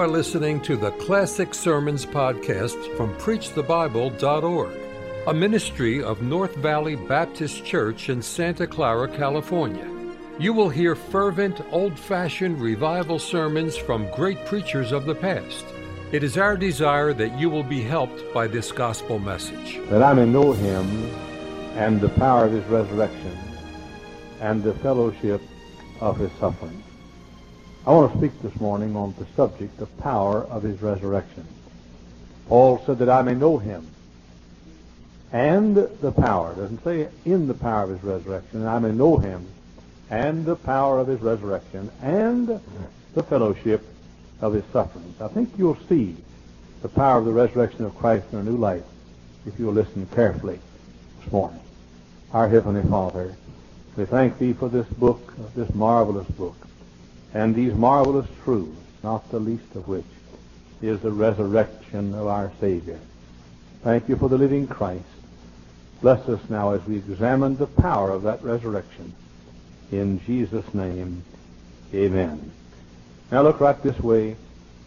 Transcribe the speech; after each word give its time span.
are 0.00 0.08
listening 0.08 0.58
to 0.62 0.78
the 0.78 0.92
Classic 0.92 1.52
Sermons 1.52 2.06
podcast 2.06 2.96
from 2.96 3.14
PreachTheBible.org, 3.16 4.74
a 5.26 5.34
ministry 5.34 6.02
of 6.02 6.22
North 6.22 6.54
Valley 6.56 6.96
Baptist 6.96 7.66
Church 7.66 8.08
in 8.08 8.22
Santa 8.22 8.66
Clara, 8.66 9.14
California. 9.14 9.86
You 10.38 10.54
will 10.54 10.70
hear 10.70 10.94
fervent, 10.94 11.60
old 11.70 11.98
fashioned 11.98 12.62
revival 12.62 13.18
sermons 13.18 13.76
from 13.76 14.10
great 14.12 14.42
preachers 14.46 14.90
of 14.90 15.04
the 15.04 15.14
past. 15.14 15.66
It 16.12 16.24
is 16.24 16.38
our 16.38 16.56
desire 16.56 17.12
that 17.12 17.38
you 17.38 17.50
will 17.50 17.62
be 17.62 17.82
helped 17.82 18.32
by 18.32 18.46
this 18.46 18.72
gospel 18.72 19.18
message. 19.18 19.80
That 19.90 20.02
I 20.02 20.14
may 20.14 20.24
know 20.24 20.52
him 20.52 20.86
and 21.76 22.00
the 22.00 22.08
power 22.08 22.46
of 22.46 22.52
his 22.52 22.64
resurrection 22.64 23.36
and 24.40 24.62
the 24.62 24.72
fellowship 24.76 25.42
of 26.00 26.16
his 26.16 26.32
suffering. 26.40 26.82
I 27.86 27.92
want 27.92 28.12
to 28.12 28.18
speak 28.18 28.42
this 28.42 28.60
morning 28.60 28.94
on 28.94 29.14
the 29.18 29.26
subject 29.34 29.80
of 29.80 29.96
power 29.98 30.44
of 30.44 30.62
his 30.62 30.82
resurrection. 30.82 31.46
Paul 32.46 32.82
said 32.84 32.98
that 32.98 33.08
I 33.08 33.22
may 33.22 33.34
know 33.34 33.56
him 33.56 33.86
and 35.32 35.76
the 35.76 36.12
power. 36.12 36.54
Doesn't 36.54 36.84
say 36.84 37.08
in 37.24 37.48
the 37.48 37.54
power 37.54 37.84
of 37.84 37.90
his 37.90 38.04
resurrection. 38.04 38.66
I 38.66 38.78
may 38.80 38.92
know 38.92 39.16
him 39.16 39.46
and 40.10 40.44
the 40.44 40.56
power 40.56 40.98
of 40.98 41.06
his 41.06 41.22
resurrection 41.22 41.90
and 42.02 42.60
the 43.14 43.22
fellowship 43.22 43.82
of 44.42 44.52
his 44.52 44.64
sufferings. 44.72 45.18
I 45.18 45.28
think 45.28 45.50
you'll 45.56 45.78
see 45.88 46.16
the 46.82 46.88
power 46.88 47.18
of 47.18 47.24
the 47.24 47.32
resurrection 47.32 47.86
of 47.86 47.96
Christ 47.96 48.26
in 48.32 48.40
a 48.40 48.42
new 48.42 48.58
light 48.58 48.84
if 49.46 49.58
you'll 49.58 49.72
listen 49.72 50.06
carefully 50.14 50.58
this 51.22 51.32
morning. 51.32 51.60
Our 52.34 52.46
Heavenly 52.46 52.82
Father, 52.82 53.34
we 53.96 54.04
thank 54.04 54.38
Thee 54.38 54.52
for 54.52 54.68
this 54.68 54.86
book, 54.86 55.34
this 55.54 55.74
marvelous 55.74 56.28
book, 56.28 56.56
and 57.34 57.54
these 57.54 57.74
marvelous 57.74 58.26
truths, 58.44 58.76
not 59.02 59.30
the 59.30 59.38
least 59.38 59.74
of 59.74 59.86
which 59.88 60.04
is 60.82 61.00
the 61.00 61.10
resurrection 61.10 62.14
of 62.14 62.26
our 62.26 62.50
Savior. 62.60 62.98
Thank 63.82 64.08
you 64.08 64.16
for 64.16 64.28
the 64.28 64.38
living 64.38 64.66
Christ. 64.66 65.04
Bless 66.00 66.26
us 66.28 66.40
now 66.48 66.72
as 66.72 66.84
we 66.86 66.96
examine 66.96 67.56
the 67.56 67.66
power 67.66 68.10
of 68.10 68.22
that 68.22 68.42
resurrection. 68.42 69.14
In 69.92 70.20
Jesus' 70.24 70.72
name, 70.72 71.22
amen. 71.92 72.50
Now 73.30 73.42
look 73.42 73.60
right 73.60 73.80
this 73.82 73.98
way. 74.00 74.36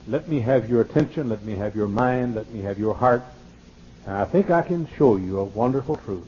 Let 0.07 0.27
me 0.27 0.41
have 0.41 0.69
your 0.69 0.81
attention. 0.81 1.29
Let 1.29 1.43
me 1.43 1.55
have 1.55 1.75
your 1.75 1.87
mind. 1.87 2.35
Let 2.35 2.51
me 2.51 2.61
have 2.61 2.79
your 2.79 2.93
heart. 2.93 3.23
And 4.05 4.15
I 4.15 4.25
think 4.25 4.49
I 4.49 4.61
can 4.61 4.87
show 4.97 5.15
you 5.15 5.39
a 5.39 5.43
wonderful 5.43 5.95
truth 5.97 6.27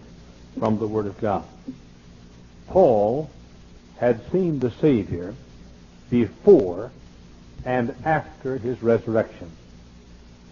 from 0.57 0.77
the 0.77 0.87
Word 0.87 1.07
of 1.07 1.19
God. 1.19 1.43
Paul 2.67 3.29
had 3.97 4.21
seen 4.31 4.59
the 4.59 4.71
Savior 4.71 5.33
before 6.09 6.91
and 7.65 7.95
after 8.05 8.57
his 8.57 8.81
resurrection. 8.81 9.49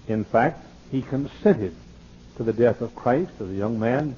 In 0.07 0.23
fact, 0.23 0.65
he 0.91 1.01
consented 1.01 1.75
to 2.37 2.43
the 2.43 2.53
death 2.53 2.81
of 2.81 2.95
Christ 2.95 3.31
as 3.39 3.49
a 3.49 3.53
young 3.53 3.79
man, 3.79 4.15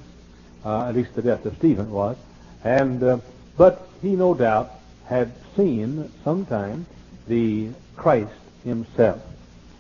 uh, 0.64 0.88
at 0.88 0.96
least 0.96 1.14
the 1.16 1.22
death 1.22 1.46
of 1.46 1.58
Stephen 1.58 1.92
was, 1.92 2.18
and 2.64 3.04
uh, 3.04 3.20
but 3.58 3.88
he 4.02 4.16
no 4.16 4.34
doubt 4.34 4.72
had 5.06 5.32
seen 5.56 6.12
sometime 6.24 6.86
the 7.28 7.70
Christ 7.96 8.32
himself. 8.64 9.22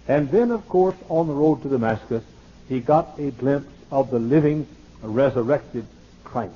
And 0.08 0.30
then, 0.30 0.52
of 0.52 0.68
course, 0.70 0.96
on 1.10 1.28
the 1.28 1.34
road 1.34 1.64
to 1.64 1.70
Damascus, 1.70 2.24
he 2.70 2.80
got 2.80 3.18
a 3.20 3.32
glimpse 3.32 3.72
of 3.92 4.12
the 4.12 4.20
living, 4.20 4.68
resurrected 5.02 5.86
Christ. 6.24 6.54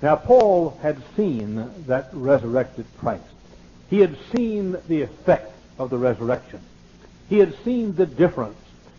Now, 0.00 0.16
Paul 0.16 0.78
had 0.82 1.02
seen 1.16 1.70
that 1.86 2.10
resurrected 2.12 2.86
Christ. 2.98 3.24
He 3.92 4.00
had 4.00 4.16
seen 4.34 4.78
the 4.88 5.02
effect 5.02 5.52
of 5.78 5.90
the 5.90 5.98
resurrection. 5.98 6.60
He 7.28 7.40
had 7.40 7.54
seen 7.62 7.94
the 7.94 8.06
difference 8.06 8.56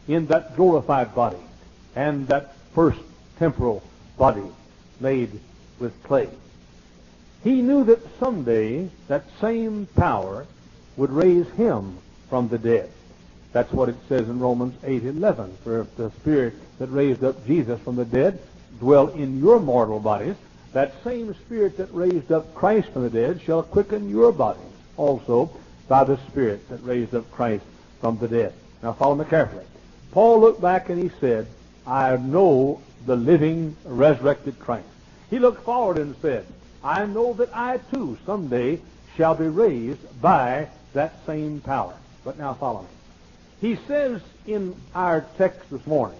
in 0.07 0.27
that 0.27 0.55
glorified 0.55 1.15
body 1.15 1.43
and 1.95 2.27
that 2.27 2.53
first 2.75 2.99
temporal 3.39 3.81
body 4.19 4.45
made 4.99 5.31
with 5.79 6.03
clay. 6.03 6.29
He 7.43 7.63
knew 7.63 7.83
that 7.85 8.19
someday 8.19 8.87
that 9.07 9.25
same 9.41 9.87
power 9.95 10.45
would 10.95 11.09
raise 11.09 11.49
him 11.53 11.97
from 12.29 12.49
the 12.49 12.59
dead. 12.59 12.91
That's 13.51 13.73
what 13.73 13.89
it 13.89 13.97
says 14.07 14.29
in 14.29 14.39
Romans 14.39 14.75
8:11. 14.83 15.57
For 15.63 15.87
the 15.97 16.11
Spirit 16.21 16.53
that 16.77 16.91
raised 16.91 17.23
up 17.23 17.43
Jesus 17.47 17.79
from 17.79 17.95
the 17.95 18.05
dead 18.05 18.37
dwell 18.79 19.07
in 19.07 19.39
your 19.39 19.59
mortal 19.59 19.99
bodies, 19.99 20.35
that 20.73 20.93
same 21.03 21.33
Spirit 21.33 21.77
that 21.77 21.91
raised 21.95 22.31
up 22.31 22.53
Christ 22.53 22.89
from 22.89 23.01
the 23.01 23.09
dead 23.09 23.41
shall 23.41 23.63
quicken 23.63 24.07
your 24.07 24.31
bodies 24.31 24.69
also 24.97 25.49
by 25.87 26.03
the 26.03 26.17
Spirit 26.29 26.67
that 26.69 26.83
raised 26.83 27.13
up 27.13 27.29
Christ 27.31 27.65
from 27.99 28.17
the 28.17 28.27
dead. 28.27 28.53
Now 28.81 28.93
follow 28.93 29.15
me 29.15 29.25
carefully. 29.25 29.65
Paul 30.11 30.41
looked 30.41 30.61
back 30.61 30.89
and 30.89 31.01
he 31.01 31.09
said, 31.19 31.47
I 31.85 32.15
know 32.17 32.81
the 33.05 33.15
living, 33.15 33.75
resurrected 33.85 34.59
Christ. 34.59 34.87
He 35.29 35.39
looked 35.39 35.63
forward 35.63 35.97
and 35.97 36.15
said, 36.21 36.45
I 36.83 37.05
know 37.05 37.33
that 37.33 37.55
I 37.55 37.79
too 37.91 38.17
someday 38.25 38.79
shall 39.17 39.35
be 39.35 39.47
raised 39.47 40.21
by 40.21 40.67
that 40.93 41.25
same 41.25 41.61
power. 41.61 41.95
But 42.23 42.37
now 42.37 42.53
follow 42.53 42.81
me. 42.81 42.87
He 43.61 43.75
says 43.87 44.21
in 44.45 44.75
our 44.93 45.25
text 45.37 45.69
this 45.69 45.85
morning, 45.87 46.19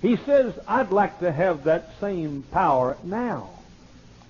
he 0.00 0.16
says, 0.16 0.58
I'd 0.66 0.92
like 0.92 1.20
to 1.20 1.30
have 1.30 1.64
that 1.64 1.90
same 2.00 2.42
power 2.50 2.96
now. 3.02 3.50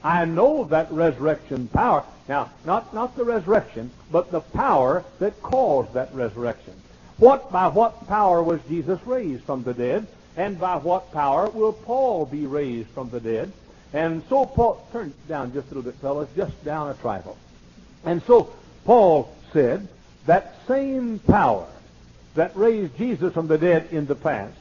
I 0.03 0.25
know 0.25 0.65
that 0.65 0.91
resurrection 0.91 1.69
power. 1.69 2.05
Now, 2.29 2.51
not, 2.65 2.95
not 2.95 3.17
the 3.17 3.25
resurrection, 3.25 3.91
but 4.11 4.31
the 4.31 4.41
power 4.41 5.05
that 5.19 5.43
caused 5.43 5.93
that 5.95 6.15
resurrection. 6.15 6.75
What, 7.19 7.53
by 7.53 7.69
what 7.69 8.09
power 8.09 8.43
was 8.43 8.61
Jesus 8.69 8.99
raised 9.07 9.45
from 9.45 9.63
the 9.63 9.75
dead? 9.75 10.07
And 10.37 10.59
by 10.59 10.77
what 10.77 11.13
power 11.13 11.51
will 11.51 11.73
Paul 11.73 12.25
be 12.25 12.47
raised 12.47 12.89
from 12.91 13.11
the 13.11 13.21
dead? 13.21 13.53
And 13.93 14.23
so 14.29 14.47
Paul, 14.47 14.87
turn 14.93 15.13
down 15.29 15.53
just 15.53 15.67
a 15.67 15.75
little 15.75 15.91
bit, 15.91 16.01
fellas, 16.01 16.29
just 16.37 16.65
down 16.65 16.89
a 16.89 16.95
trifle. 16.95 17.37
And 18.05 18.23
so 18.23 18.53
Paul 18.85 19.35
said, 19.53 19.89
that 20.27 20.57
same 20.69 21.19
power 21.19 21.67
that 22.35 22.57
raised 22.57 22.97
Jesus 22.97 23.35
from 23.35 23.49
the 23.49 23.59
dead 23.59 23.89
in 23.91 24.07
the 24.07 24.15
past 24.15 24.57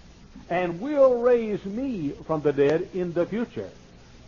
and 0.49 0.81
will 0.81 1.21
raise 1.21 1.63
me 1.65 2.09
from 2.25 2.41
the 2.41 2.51
dead 2.51 2.89
in 2.93 3.13
the 3.13 3.25
future. 3.25 3.69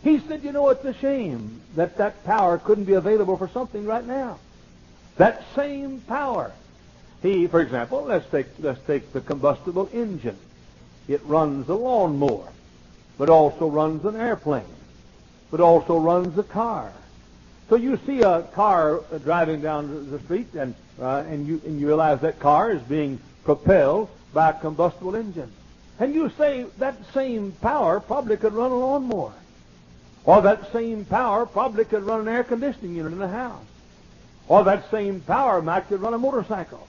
He 0.02 0.18
said, 0.18 0.42
you 0.42 0.52
know, 0.52 0.68
it's 0.70 0.84
a 0.84 0.94
shame 0.94 1.60
that 1.76 1.96
that 1.98 2.24
power 2.24 2.58
couldn't 2.58 2.84
be 2.84 2.94
available 2.94 3.36
for 3.36 3.48
something 3.48 3.84
right 3.84 4.04
now. 4.04 4.38
That 5.16 5.44
same 5.54 6.00
power. 6.00 6.52
He, 7.22 7.46
for 7.46 7.60
example, 7.60 8.02
let's 8.02 8.28
take, 8.30 8.46
let's 8.58 8.84
take 8.86 9.12
the 9.12 9.20
combustible 9.20 9.88
engine. 9.92 10.38
It 11.06 11.22
runs 11.24 11.68
a 11.68 11.74
lawnmower, 11.74 12.48
but 13.16 13.28
also 13.28 13.68
runs 13.68 14.04
an 14.04 14.16
airplane, 14.16 14.64
but 15.50 15.60
also 15.60 15.98
runs 15.98 16.36
a 16.38 16.42
car. 16.42 16.92
So 17.68 17.76
you 17.76 17.98
see 18.04 18.22
a 18.22 18.42
car 18.42 19.02
driving 19.24 19.60
down 19.60 20.10
the 20.10 20.18
street, 20.20 20.52
and 20.54 20.74
uh, 21.00 21.24
and 21.28 21.46
you 21.46 21.60
and 21.64 21.80
you 21.80 21.86
realize 21.86 22.20
that 22.20 22.38
car 22.38 22.70
is 22.70 22.82
being 22.82 23.18
propelled 23.44 24.10
by 24.34 24.50
a 24.50 24.52
combustible 24.52 25.16
engine, 25.16 25.50
and 25.98 26.14
you 26.14 26.30
say 26.36 26.66
that 26.78 26.96
same 27.14 27.52
power 27.62 27.98
probably 28.00 28.36
could 28.36 28.52
run 28.52 28.70
a 28.70 28.76
lawnmower, 28.76 29.32
or 30.24 30.42
that 30.42 30.72
same 30.72 31.04
power 31.04 31.46
probably 31.46 31.84
could 31.84 32.04
run 32.04 32.20
an 32.20 32.28
air 32.28 32.44
conditioning 32.44 32.94
unit 32.94 33.12
in 33.12 33.22
a 33.22 33.28
house, 33.28 33.64
or 34.48 34.64
that 34.64 34.90
same 34.90 35.20
power 35.20 35.60
might 35.62 35.88
could 35.88 36.00
run 36.00 36.14
a 36.14 36.18
motorcycle, 36.18 36.86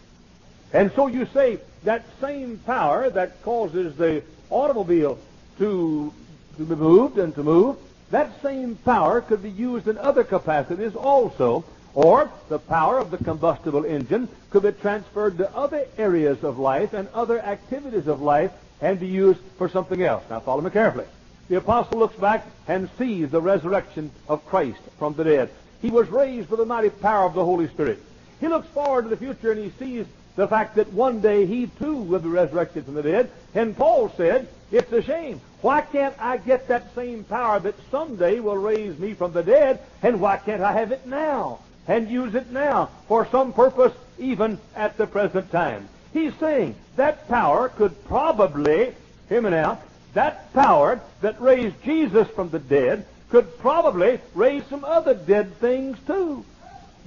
and 0.71 0.91
so 0.95 1.07
you 1.07 1.25
say 1.33 1.59
that 1.83 2.05
same 2.21 2.57
power 2.66 3.09
that 3.09 3.41
causes 3.44 3.95
the 3.95 4.23
automobile 4.49 5.17
to 5.57 6.13
to 6.57 6.65
be 6.65 6.75
moved 6.75 7.18
and 7.18 7.33
to 7.33 7.44
move 7.44 7.77
that 8.13 8.30
same 8.44 8.75
power 8.75 9.21
could 9.21 9.41
be 9.41 9.50
used 9.50 9.88
in 9.88 9.97
other 9.97 10.24
capacities 10.24 10.95
also, 10.95 11.65
or 11.95 12.30
the 12.47 12.59
power 12.59 13.00
of 13.00 13.09
the 13.09 13.18
combustible 13.18 13.85
engine 13.85 14.27
could 14.51 14.62
be 14.62 14.71
transferred 14.71 15.35
to 15.39 15.56
other 15.56 15.88
areas 15.97 16.44
of 16.44 16.59
life 16.59 16.94
and 16.94 17.07
other 17.15 17.39
activities 17.39 18.06
of 18.06 18.21
life 18.21 18.51
and 18.81 19.00
be 19.00 19.07
used 19.07 19.39
for 19.57 19.68
something 19.68 20.03
else. 20.03 20.24
Now 20.30 20.41
follow 20.41 20.62
me 20.62 20.69
carefully. 20.69 21.07
The 21.50 21.57
apostle 21.57 22.00
looks 22.00 22.16
back 22.16 22.45
and 22.68 22.90
sees 22.98 23.30
the 23.30 23.42
resurrection 23.42 24.12
of 24.28 24.45
Christ 24.45 24.80
from 24.98 25.13
the 25.13 25.24
dead. 25.24 25.50
He 25.81 25.90
was 25.90 26.07
raised 26.10 26.50
with 26.50 26.60
the 26.60 26.66
mighty 26.66 26.90
power 26.90 27.25
of 27.25 27.34
the 27.34 27.44
Holy 27.44 27.68
Spirit. 27.68 28.00
He 28.40 28.48
looks 28.48 28.68
forward 28.69 29.04
to 29.04 29.10
the 29.10 29.18
future 29.18 29.51
and 29.51 29.63
he 29.63 29.72
sees 29.78 30.06
the 30.36 30.48
fact 30.48 30.75
that 30.75 30.92
one 30.94 31.19
day 31.19 31.45
he 31.45 31.68
too 31.68 31.95
will 31.95 32.19
be 32.19 32.30
resurrected 32.30 32.86
from 32.86 32.95
the 32.95 33.04
dead. 33.04 33.30
And 33.54 33.78
Paul 33.78 34.10
said, 34.16 34.48
it's 34.72 34.92
a 34.92 35.01
shame. 35.01 35.40
Why 35.62 35.81
can't 35.81 36.16
I 36.19 36.38
get 36.38 36.68
that 36.69 36.95
same 36.95 37.24
power 37.24 37.60
that 37.60 37.75
someday 37.92 38.40
will 38.40 38.57
raise 38.57 38.98
me 38.98 39.13
from 39.13 39.31
the 39.31 39.44
dead, 39.44 39.80
and 40.01 40.19
why 40.19 40.38
can't 40.38 40.63
I 40.63 40.74
have 40.74 40.92
it 40.92 41.06
now 41.06 41.60
and 41.88 42.10
use 42.10 42.34
it 42.34 42.51
now 42.51 42.90
for 43.07 43.28
some 43.28 43.54
purpose 43.54 43.94
even 44.18 44.60
at 44.75 44.98
the 44.98 45.06
present 45.06 45.51
time? 45.51 45.88
He's 46.12 46.34
saying 46.36 46.75
that 46.95 47.28
power 47.28 47.69
could 47.69 48.04
probably, 48.06 48.95
hear 49.30 49.42
me 49.42 49.51
now, 49.51 49.80
that 50.13 50.54
power 50.54 51.01
that 51.21 51.42
raised 51.42 51.81
Jesus 51.83 52.27
from 52.30 52.50
the 52.50 52.60
dead 52.60 53.06
could 53.30 53.57
probably 53.60 54.19
raise 54.36 54.63
some 54.68 54.86
other 54.86 55.13
dead 55.13 55.56
things 55.57 55.98
too. 56.06 56.45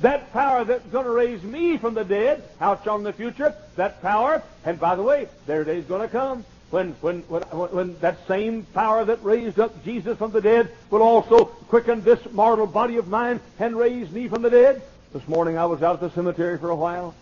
That 0.00 0.32
power 0.32 0.64
that's 0.64 0.86
going 0.88 1.04
to 1.04 1.10
raise 1.10 1.42
me 1.42 1.78
from 1.78 1.94
the 1.94 2.04
dead, 2.04 2.42
out 2.60 2.86
on 2.86 3.02
the 3.02 3.12
future, 3.12 3.54
that 3.76 4.02
power, 4.02 4.42
and 4.64 4.78
by 4.78 4.94
the 4.96 5.02
way, 5.02 5.28
their 5.46 5.64
day's 5.64 5.84
going 5.84 6.02
to 6.02 6.08
come 6.08 6.44
when, 6.70 6.92
when, 7.00 7.20
when, 7.22 7.42
when 7.42 7.98
that 8.00 8.26
same 8.26 8.64
power 8.74 9.04
that 9.04 9.22
raised 9.22 9.60
up 9.60 9.84
Jesus 9.84 10.18
from 10.18 10.32
the 10.32 10.40
dead 10.40 10.70
will 10.90 11.02
also 11.02 11.44
quicken 11.44 12.02
this 12.02 12.20
mortal 12.32 12.66
body 12.66 12.96
of 12.96 13.08
mine 13.08 13.40
and 13.58 13.76
raise 13.76 14.10
me 14.10 14.28
from 14.28 14.42
the 14.42 14.50
dead. 14.50 14.82
This 15.12 15.26
morning 15.28 15.56
I 15.56 15.66
was 15.66 15.82
out 15.82 15.94
at 15.94 16.00
the 16.00 16.10
cemetery 16.10 16.58
for 16.58 16.70
a 16.70 16.76
while, 16.76 17.14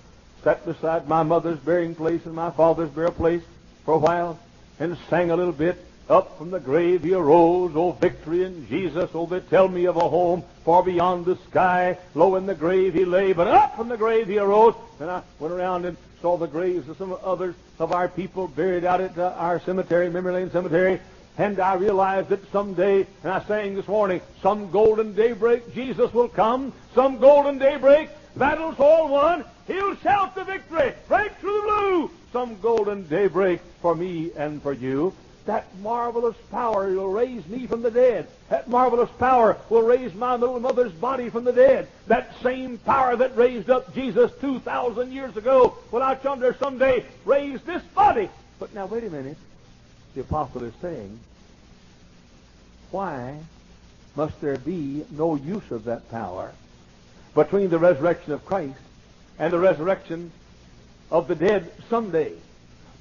sat 0.42 0.64
beside 0.64 1.06
my 1.06 1.22
mother's 1.22 1.58
burying 1.58 1.94
place 1.94 2.24
and 2.24 2.34
my 2.34 2.50
father's 2.50 2.90
burial 2.90 3.12
place 3.12 3.42
for 3.84 3.94
a 3.94 3.98
while, 3.98 4.40
and 4.78 4.96
sang 5.08 5.30
a 5.30 5.36
little 5.36 5.52
bit. 5.52 5.84
Up 6.08 6.36
from 6.36 6.50
the 6.50 6.60
grave 6.60 7.02
he 7.02 7.14
arose, 7.14 7.72
oh 7.74 7.92
victory 7.92 8.44
in 8.44 8.68
Jesus, 8.68 9.10
oh 9.14 9.24
they 9.24 9.40
tell 9.40 9.68
me 9.68 9.86
of 9.86 9.96
a 9.96 10.06
home 10.06 10.44
far 10.62 10.82
beyond 10.82 11.24
the 11.24 11.36
sky. 11.48 11.96
Low 12.14 12.36
in 12.36 12.44
the 12.44 12.54
grave 12.54 12.92
he 12.92 13.06
lay, 13.06 13.32
but 13.32 13.46
up 13.46 13.74
from 13.76 13.88
the 13.88 13.96
grave 13.96 14.28
he 14.28 14.38
arose. 14.38 14.74
And 15.00 15.10
I 15.10 15.22
went 15.38 15.54
around 15.54 15.86
and 15.86 15.96
saw 16.20 16.36
the 16.36 16.46
graves 16.46 16.88
of 16.90 16.98
some 16.98 17.16
others 17.24 17.54
of 17.78 17.92
our 17.92 18.08
people 18.08 18.48
buried 18.48 18.84
out 18.84 19.00
at 19.00 19.16
uh, 19.16 19.34
our 19.38 19.60
cemetery, 19.60 20.10
Memory 20.10 20.34
Lane 20.34 20.50
Cemetery. 20.50 21.00
And 21.36 21.58
I 21.58 21.74
realized 21.74 22.28
that 22.28 22.52
someday, 22.52 23.06
and 23.22 23.32
I 23.32 23.42
sang 23.44 23.74
this 23.74 23.88
morning, 23.88 24.20
some 24.42 24.70
golden 24.70 25.14
daybreak 25.14 25.74
Jesus 25.74 26.12
will 26.12 26.28
come. 26.28 26.72
Some 26.94 27.18
golden 27.18 27.58
daybreak, 27.58 28.08
battle's 28.36 28.78
all 28.78 29.08
won. 29.08 29.44
He'll 29.66 29.96
shout 29.96 30.34
the 30.34 30.44
victory, 30.44 30.92
break 31.08 31.32
through 31.36 31.60
the 31.60 31.66
blue. 31.66 32.10
Some 32.32 32.60
golden 32.60 33.06
daybreak 33.08 33.60
for 33.80 33.94
me 33.94 34.32
and 34.36 34.62
for 34.62 34.72
you. 34.72 35.14
That 35.46 35.66
marvelous 35.80 36.36
power 36.50 36.88
will 36.90 37.10
raise 37.10 37.46
me 37.46 37.66
from 37.66 37.82
the 37.82 37.90
dead. 37.90 38.28
That 38.48 38.68
marvelous 38.68 39.10
power 39.18 39.58
will 39.68 39.82
raise 39.82 40.14
my 40.14 40.36
little 40.36 40.58
mother's 40.58 40.92
body 40.92 41.28
from 41.28 41.44
the 41.44 41.52
dead. 41.52 41.86
That 42.06 42.34
same 42.42 42.78
power 42.78 43.14
that 43.16 43.36
raised 43.36 43.68
up 43.68 43.94
Jesus 43.94 44.32
2,000 44.40 45.12
years 45.12 45.36
ago 45.36 45.76
will 45.90 46.02
out 46.02 46.24
yonder 46.24 46.56
someday 46.58 47.04
raise 47.26 47.60
this 47.62 47.82
body. 47.94 48.30
But 48.58 48.74
now, 48.74 48.86
wait 48.86 49.04
a 49.04 49.10
minute. 49.10 49.36
The 50.14 50.22
apostle 50.22 50.64
is 50.64 50.74
saying, 50.80 51.18
why 52.90 53.38
must 54.16 54.40
there 54.40 54.56
be 54.56 55.04
no 55.10 55.34
use 55.34 55.70
of 55.70 55.84
that 55.84 56.08
power 56.10 56.52
between 57.34 57.68
the 57.68 57.78
resurrection 57.78 58.32
of 58.32 58.44
Christ 58.44 58.78
and 59.38 59.52
the 59.52 59.58
resurrection 59.58 60.30
of 61.10 61.28
the 61.28 61.34
dead 61.34 61.70
someday? 61.88 62.32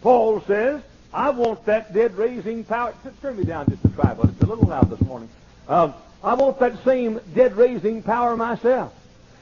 Paul 0.01 0.41
says, 0.41 0.81
I 1.13 1.30
want 1.30 1.65
that 1.65 1.94
dead 1.94 2.18
raising 2.18 2.63
power. 2.63 2.94
Turn 3.21 3.38
me 3.38 3.44
down 3.44 3.68
just 3.69 3.85
a 3.85 3.89
trifle. 3.89 4.27
It's 4.30 4.41
a 4.41 4.45
little 4.45 4.68
loud 4.68 4.89
this 4.89 5.01
morning. 5.01 5.30
Um, 5.68 5.94
I 6.24 6.33
want 6.33 6.59
that 6.59 6.83
same 6.83 7.19
dead 7.33 7.56
raising 7.56 8.01
power 8.01 8.35
myself. 8.35 8.94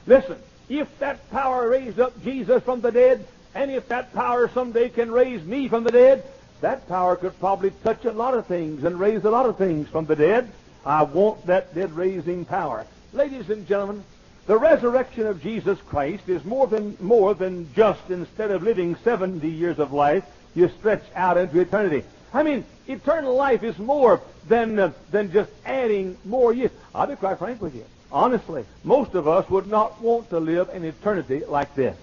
Listen, 0.06 0.38
if 0.68 0.88
that 1.00 1.30
power 1.32 1.70
raised 1.70 2.00
up 2.00 2.22
Jesus 2.24 2.62
from 2.64 2.82
the 2.82 2.92
dead, 2.92 3.26
and 3.54 3.72
if 3.72 3.88
that 3.90 4.14
power 4.14 4.50
someday 4.50 4.90
can 4.90 5.12
raise 5.12 5.44
me 5.44 5.68
from 5.68 5.84
the 5.84 5.92
dead, 5.92 6.24
that 6.62 6.88
power 6.88 7.16
could 7.16 7.38
probably 7.40 7.72
touch 7.84 8.06
a 8.06 8.12
lot 8.12 8.34
of 8.34 8.48
things 8.48 8.84
and 8.84 9.00
raise 9.00 9.24
a 9.26 9.30
lot 9.30 9.46
of 9.46 9.58
things 9.58 9.88
from 9.90 10.06
the 10.06 10.16
dead. 10.16 10.52
I 10.86 11.04
want 11.04 11.46
that 11.48 11.76
dead 11.76 11.94
raising 11.94 12.46
power. 12.46 12.86
Ladies 13.14 13.50
and 13.50 13.68
gentlemen, 13.68 14.04
the 14.51 14.57
resurrection 14.57 15.27
of 15.27 15.42
Jesus 15.42 15.80
Christ 15.88 16.27
is 16.27 16.44
more 16.44 16.68
than 16.68 16.98
more 17.00 17.33
than 17.33 17.74
just 17.74 18.09
instead 18.09 18.51
of 18.51 18.63
living 18.63 18.98
70 18.98 19.48
years 19.48 19.80
of 19.80 19.94
life, 19.94 20.25
you 20.56 20.69
stretch 20.77 21.06
out 21.15 21.38
into 21.38 21.62
eternity. 21.62 22.03
I 22.33 22.44
mean, 22.44 22.65
eternal 22.86 23.33
life 23.33 23.63
is 23.63 23.80
more 23.80 24.19
than, 24.50 24.77
uh, 24.77 24.92
than 25.09 25.31
just 25.31 25.50
adding 25.65 26.18
more 26.25 26.51
years. 26.51 26.71
I'll 26.94 27.07
be 27.07 27.15
quite 27.15 27.39
frank 27.39 27.62
with 27.62 27.74
you. 27.75 27.86
Honestly, 28.12 28.65
most 28.83 29.13
of 29.13 29.25
us 29.25 29.50
would 29.50 29.68
not 29.68 30.01
want 30.01 30.30
to 30.31 30.39
live 30.42 30.68
an 30.68 30.83
eternity 30.83 31.45
like 31.45 31.74
this. 31.75 31.95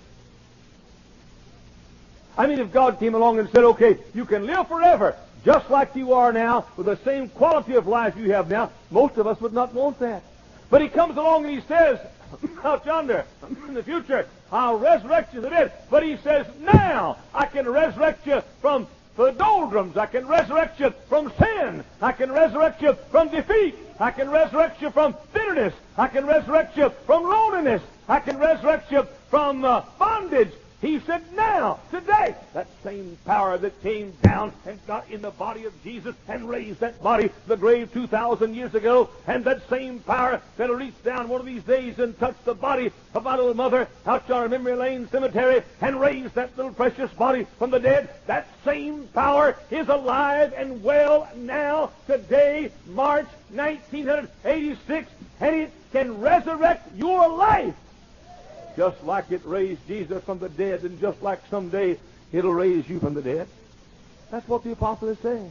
I 2.38 2.46
mean, 2.46 2.60
if 2.60 2.72
God 2.72 2.98
came 2.98 3.14
along 3.14 3.40
and 3.40 3.50
said, 3.50 3.64
okay, 3.64 3.98
you 4.14 4.24
can 4.24 4.46
live 4.46 4.68
forever, 4.68 5.16
just 5.44 5.68
like 5.68 5.94
you 5.94 6.14
are 6.14 6.32
now, 6.32 6.64
with 6.78 6.86
the 6.86 6.96
same 7.04 7.28
quality 7.28 7.74
of 7.74 7.86
life 7.86 8.16
you 8.16 8.32
have 8.32 8.48
now, 8.48 8.70
most 8.90 9.18
of 9.18 9.26
us 9.26 9.38
would 9.42 9.52
not 9.52 9.74
want 9.74 9.98
that. 9.98 10.22
But 10.70 10.80
he 10.80 10.88
comes 10.88 11.18
along 11.18 11.44
and 11.44 11.54
he 11.54 11.60
says, 11.66 11.98
out 12.64 12.84
yonder, 12.86 13.26
in 13.66 13.74
the 13.74 13.82
future, 13.82 14.28
I'll 14.50 14.78
resurrect 14.78 15.34
you 15.34 15.40
to 15.40 15.50
dead. 15.50 15.72
But 15.90 16.02
he 16.02 16.16
says, 16.18 16.46
now 16.58 17.18
I 17.34 17.46
can 17.46 17.68
resurrect 17.68 18.26
you 18.26 18.42
from 18.60 18.88
the 19.16 19.32
doldrums. 19.32 19.96
I 19.96 20.06
can 20.06 20.26
resurrect 20.26 20.78
you 20.80 20.94
from 21.08 21.32
sin. 21.38 21.84
I 22.00 22.12
can 22.12 22.30
resurrect 22.30 22.80
you 22.82 22.96
from 23.10 23.30
defeat. 23.30 23.74
I 23.98 24.10
can 24.10 24.30
resurrect 24.30 24.80
you 24.80 24.90
from 24.90 25.16
bitterness. 25.32 25.74
I 25.96 26.08
can 26.08 26.24
resurrect 26.26 26.76
you 26.76 26.90
from 27.04 27.24
loneliness. 27.24 27.82
I 28.06 28.20
can 28.20 28.38
resurrect 28.38 28.92
you 28.92 29.06
from 29.28 29.64
uh, 29.64 29.82
bondage. 29.98 30.52
He 30.80 31.00
said, 31.00 31.24
now, 31.34 31.80
today, 31.90 32.36
that 32.54 32.68
same 32.84 33.18
power 33.24 33.58
that 33.58 33.82
came 33.82 34.12
down 34.22 34.52
and 34.64 34.78
got 34.86 35.10
in 35.10 35.22
the 35.22 35.32
body 35.32 35.64
of 35.64 35.82
Jesus 35.82 36.14
and 36.28 36.48
raised 36.48 36.78
that 36.78 37.02
body 37.02 37.30
to 37.30 37.48
the 37.48 37.56
grave 37.56 37.92
2,000 37.92 38.54
years 38.54 38.76
ago, 38.76 39.10
and 39.26 39.44
that 39.44 39.68
same 39.68 39.98
power 39.98 40.40
that'll 40.56 40.76
reach 40.76 41.02
down 41.02 41.28
one 41.28 41.40
of 41.40 41.46
these 41.46 41.64
days 41.64 41.98
and 41.98 42.16
touch 42.20 42.36
the 42.44 42.54
body 42.54 42.92
of 43.12 43.24
my 43.24 43.34
little 43.34 43.54
mother 43.54 43.88
out 44.06 44.30
on 44.30 44.50
Memory 44.50 44.76
Lane 44.76 45.08
Cemetery 45.08 45.62
and 45.80 46.00
raise 46.00 46.30
that 46.32 46.56
little 46.56 46.72
precious 46.72 47.10
body 47.12 47.44
from 47.58 47.70
the 47.70 47.80
dead, 47.80 48.10
that 48.26 48.46
same 48.64 49.08
power 49.08 49.56
is 49.72 49.88
alive 49.88 50.54
and 50.56 50.84
well 50.84 51.28
now, 51.34 51.90
today, 52.06 52.70
March 52.86 53.26
1986, 53.50 55.10
and 55.40 55.56
it 55.56 55.72
can 55.90 56.20
resurrect 56.20 56.96
your 56.96 57.28
life 57.28 57.74
just 58.78 59.02
like 59.02 59.32
it 59.32 59.40
raised 59.44 59.84
Jesus 59.88 60.22
from 60.22 60.38
the 60.38 60.48
dead, 60.48 60.84
and 60.84 61.00
just 61.00 61.20
like 61.20 61.40
someday 61.50 61.98
it'll 62.30 62.54
raise 62.54 62.88
you 62.88 63.00
from 63.00 63.12
the 63.12 63.20
dead. 63.20 63.48
That's 64.30 64.46
what 64.46 64.62
the 64.62 64.70
apostle 64.70 65.08
is 65.08 65.18
saying. 65.18 65.50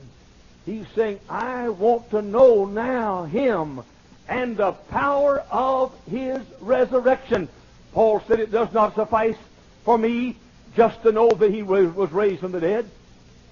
He's 0.65 0.87
saying, 0.95 1.19
I 1.29 1.67
want 1.67 2.09
to 2.11 2.21
know 2.21 2.63
now 2.63 3.25
him 3.25 3.81
and 4.29 4.55
the 4.55 4.71
power 4.71 5.43
of 5.51 5.93
his 6.09 6.39
resurrection. 6.61 7.49
Paul 7.91 8.23
said 8.29 8.39
it 8.39 8.49
does 8.49 8.71
not 8.71 8.95
suffice 8.95 9.35
for 9.83 9.97
me 9.97 10.37
just 10.77 11.03
to 11.03 11.11
know 11.11 11.29
that 11.29 11.51
he 11.51 11.63
was 11.63 12.11
raised 12.13 12.39
from 12.39 12.53
the 12.53 12.61
dead. 12.61 12.89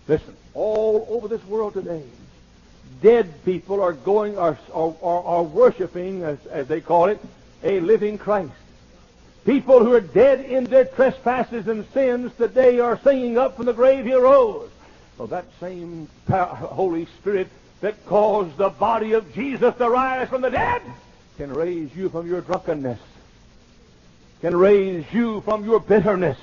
Listen, 0.07 0.37
all 0.53 1.05
over 1.09 1.27
this 1.27 1.43
world 1.47 1.73
today, 1.73 2.03
dead 3.01 3.43
people 3.43 3.81
are 3.81 3.91
going, 3.91 4.37
are, 4.37 4.57
are, 4.73 4.95
are 5.01 5.43
worshiping, 5.43 6.23
as, 6.23 6.37
as 6.45 6.65
they 6.69 6.79
call 6.79 7.07
it, 7.07 7.19
a 7.61 7.81
living 7.81 8.17
Christ. 8.17 8.53
People 9.45 9.83
who 9.83 9.93
are 9.93 10.01
dead 10.01 10.41
in 10.41 10.63
their 10.65 10.85
trespasses 10.85 11.67
and 11.67 11.85
sins 11.93 12.31
today 12.37 12.79
are 12.79 12.99
singing 13.03 13.37
up 13.37 13.55
from 13.55 13.67
the 13.67 13.73
grave 13.73 14.05
he 14.05 14.13
arose. 14.13 14.69
Well, 15.17 15.27
that 15.27 15.45
same 15.59 16.09
Holy 16.27 17.05
Spirit 17.19 17.47
that 17.81 18.05
caused 18.07 18.57
the 18.57 18.69
body 18.69 19.13
of 19.13 19.33
Jesus 19.33 19.75
to 19.75 19.89
rise 19.89 20.29
from 20.29 20.41
the 20.41 20.49
dead 20.49 20.81
can 21.37 21.53
raise 21.53 21.93
you 21.95 22.09
from 22.09 22.27
your 22.27 22.41
drunkenness, 22.41 22.99
can 24.41 24.55
raise 24.55 25.05
you 25.11 25.41
from 25.41 25.65
your 25.65 25.79
bitterness, 25.79 26.37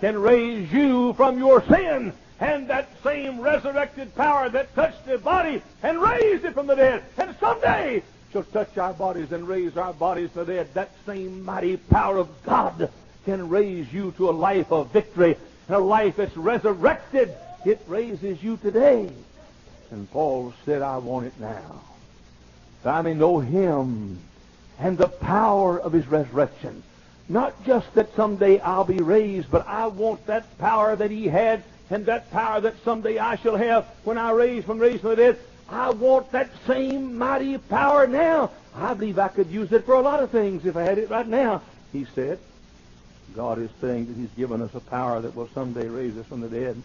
can 0.00 0.18
raise 0.18 0.70
you 0.72 1.12
from 1.14 1.38
your 1.38 1.62
sin. 1.66 2.12
And 2.40 2.68
that 2.68 2.88
same 3.02 3.40
resurrected 3.40 4.14
power 4.16 4.48
that 4.50 4.74
touched 4.74 5.06
the 5.06 5.18
body 5.18 5.62
and 5.82 6.00
raised 6.00 6.44
it 6.44 6.52
from 6.52 6.66
the 6.66 6.74
dead. 6.74 7.02
And 7.16 7.34
someday 7.38 8.02
shall 8.34 8.42
touch 8.42 8.76
our 8.78 8.92
bodies 8.92 9.30
and 9.30 9.46
raise 9.46 9.76
our 9.76 9.92
bodies 9.92 10.28
to 10.32 10.44
dead. 10.44 10.74
That 10.74 10.90
same 11.06 11.44
mighty 11.44 11.76
power 11.76 12.18
of 12.18 12.28
God 12.42 12.90
can 13.24 13.48
raise 13.48 13.92
you 13.92 14.12
to 14.16 14.28
a 14.28 14.32
life 14.32 14.72
of 14.72 14.92
victory 14.92 15.36
a 15.68 15.78
life 15.78 16.16
that's 16.16 16.36
resurrected. 16.36 17.32
It 17.64 17.80
raises 17.86 18.42
you 18.42 18.56
today. 18.56 19.08
And 19.90 20.10
Paul 20.10 20.52
said, 20.66 20.82
I 20.82 20.98
want 20.98 21.26
it 21.26 21.40
now. 21.40 21.80
That 22.82 22.96
I 22.96 23.02
may 23.02 23.14
know 23.14 23.38
him 23.38 24.18
and 24.80 24.98
the 24.98 25.08
power 25.08 25.80
of 25.80 25.92
his 25.92 26.06
resurrection. 26.08 26.82
Not 27.28 27.64
just 27.64 27.94
that 27.94 28.14
someday 28.16 28.58
I'll 28.58 28.84
be 28.84 28.98
raised, 28.98 29.50
but 29.50 29.66
I 29.66 29.86
want 29.86 30.26
that 30.26 30.58
power 30.58 30.96
that 30.96 31.10
he 31.10 31.28
had 31.28 31.62
and 31.88 32.04
that 32.06 32.30
power 32.32 32.60
that 32.60 32.74
someday 32.84 33.18
I 33.18 33.36
shall 33.36 33.56
have 33.56 33.86
when 34.02 34.18
I 34.18 34.32
raise 34.32 34.64
from 34.64 34.80
raised 34.80 35.02
from 35.02 35.10
the 35.10 35.16
dead. 35.16 35.38
I 35.68 35.90
want 35.90 36.32
that 36.32 36.50
same 36.66 37.16
mighty 37.16 37.58
power 37.58 38.06
now. 38.06 38.50
I 38.74 38.94
believe 38.94 39.18
I 39.18 39.28
could 39.28 39.50
use 39.50 39.72
it 39.72 39.84
for 39.84 39.94
a 39.94 40.00
lot 40.00 40.22
of 40.22 40.30
things 40.30 40.66
if 40.66 40.76
I 40.76 40.82
had 40.82 40.98
it 40.98 41.10
right 41.10 41.26
now, 41.26 41.62
he 41.92 42.06
said. 42.14 42.38
God 43.34 43.58
is 43.58 43.70
saying 43.80 44.06
that 44.06 44.16
he's 44.16 44.30
given 44.36 44.62
us 44.62 44.74
a 44.74 44.80
power 44.80 45.20
that 45.20 45.34
will 45.34 45.48
someday 45.54 45.88
raise 45.88 46.16
us 46.16 46.26
from 46.26 46.40
the 46.40 46.48
dead. 46.48 46.80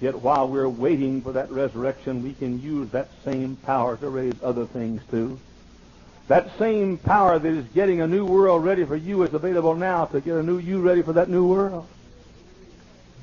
Yet 0.00 0.20
while 0.20 0.48
we're 0.48 0.68
waiting 0.68 1.20
for 1.20 1.32
that 1.32 1.50
resurrection, 1.50 2.22
we 2.22 2.32
can 2.32 2.60
use 2.60 2.90
that 2.90 3.08
same 3.24 3.56
power 3.56 3.96
to 3.96 4.08
raise 4.08 4.34
other 4.42 4.66
things 4.66 5.02
too. 5.10 5.38
That 6.28 6.56
same 6.58 6.96
power 6.96 7.38
that 7.38 7.48
is 7.48 7.66
getting 7.74 8.00
a 8.00 8.06
new 8.06 8.24
world 8.24 8.64
ready 8.64 8.84
for 8.84 8.96
you 8.96 9.22
is 9.24 9.34
available 9.34 9.74
now 9.74 10.04
to 10.06 10.20
get 10.20 10.36
a 10.36 10.42
new 10.42 10.58
you 10.58 10.80
ready 10.80 11.02
for 11.02 11.12
that 11.14 11.28
new 11.28 11.44
world. 11.44 11.86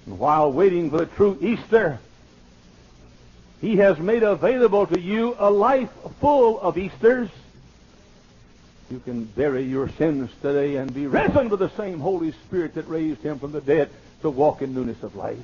And 0.05 0.19
while 0.19 0.51
waiting 0.51 0.89
for 0.89 0.97
the 0.97 1.05
true 1.05 1.37
Easter, 1.39 1.99
he 3.61 3.77
has 3.77 3.97
made 3.99 4.23
available 4.23 4.85
to 4.87 4.99
you 4.99 5.35
a 5.39 5.49
life 5.49 5.89
full 6.19 6.59
of 6.59 6.77
Easters. 6.77 7.29
You 8.89 8.99
can 8.99 9.25
bury 9.25 9.63
your 9.63 9.89
sins 9.89 10.29
today 10.41 10.77
and 10.77 10.93
be 10.93 11.07
risen 11.07 11.49
with 11.49 11.59
the 11.59 11.69
same 11.71 11.99
Holy 11.99 12.31
Spirit 12.31 12.75
that 12.75 12.87
raised 12.87 13.21
him 13.21 13.39
from 13.39 13.51
the 13.51 13.61
dead 13.61 13.89
to 14.21 14.29
walk 14.29 14.61
in 14.61 14.73
newness 14.73 15.01
of 15.03 15.15
life. 15.15 15.37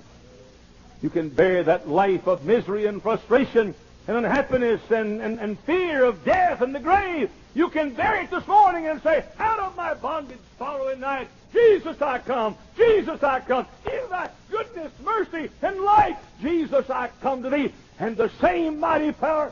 You 1.01 1.09
can 1.09 1.29
bury 1.29 1.63
that 1.63 1.89
life 1.89 2.27
of 2.27 2.45
misery 2.45 2.85
and 2.85 3.01
frustration 3.01 3.75
and 4.07 4.17
unhappiness 4.17 4.81
and, 4.89 5.21
and, 5.21 5.39
and 5.39 5.59
fear 5.59 6.03
of 6.03 6.23
death 6.25 6.61
and 6.61 6.75
the 6.75 6.79
grave. 6.79 7.29
You 7.55 7.69
can 7.69 7.93
bury 7.93 8.23
it 8.23 8.31
this 8.31 8.47
morning 8.47 8.87
and 8.87 9.01
say, 9.01 9.23
out 9.39 9.59
of 9.59 9.75
my 9.75 9.93
bondage, 9.93 10.39
sorrow, 10.57 10.87
and 10.87 11.01
night, 11.01 11.27
Jesus 11.53 12.01
I 12.01 12.17
come, 12.19 12.55
Jesus 12.75 13.21
I 13.21 13.39
come, 13.41 13.65
in 13.85 14.09
thy 14.09 14.29
goodness, 14.49 14.91
mercy, 15.03 15.49
and 15.61 15.79
light, 15.81 16.17
Jesus 16.41 16.89
I 16.89 17.09
come 17.21 17.43
to 17.43 17.49
thee. 17.49 17.71
And 17.99 18.17
the 18.17 18.31
same 18.41 18.79
mighty 18.79 19.11
power 19.11 19.51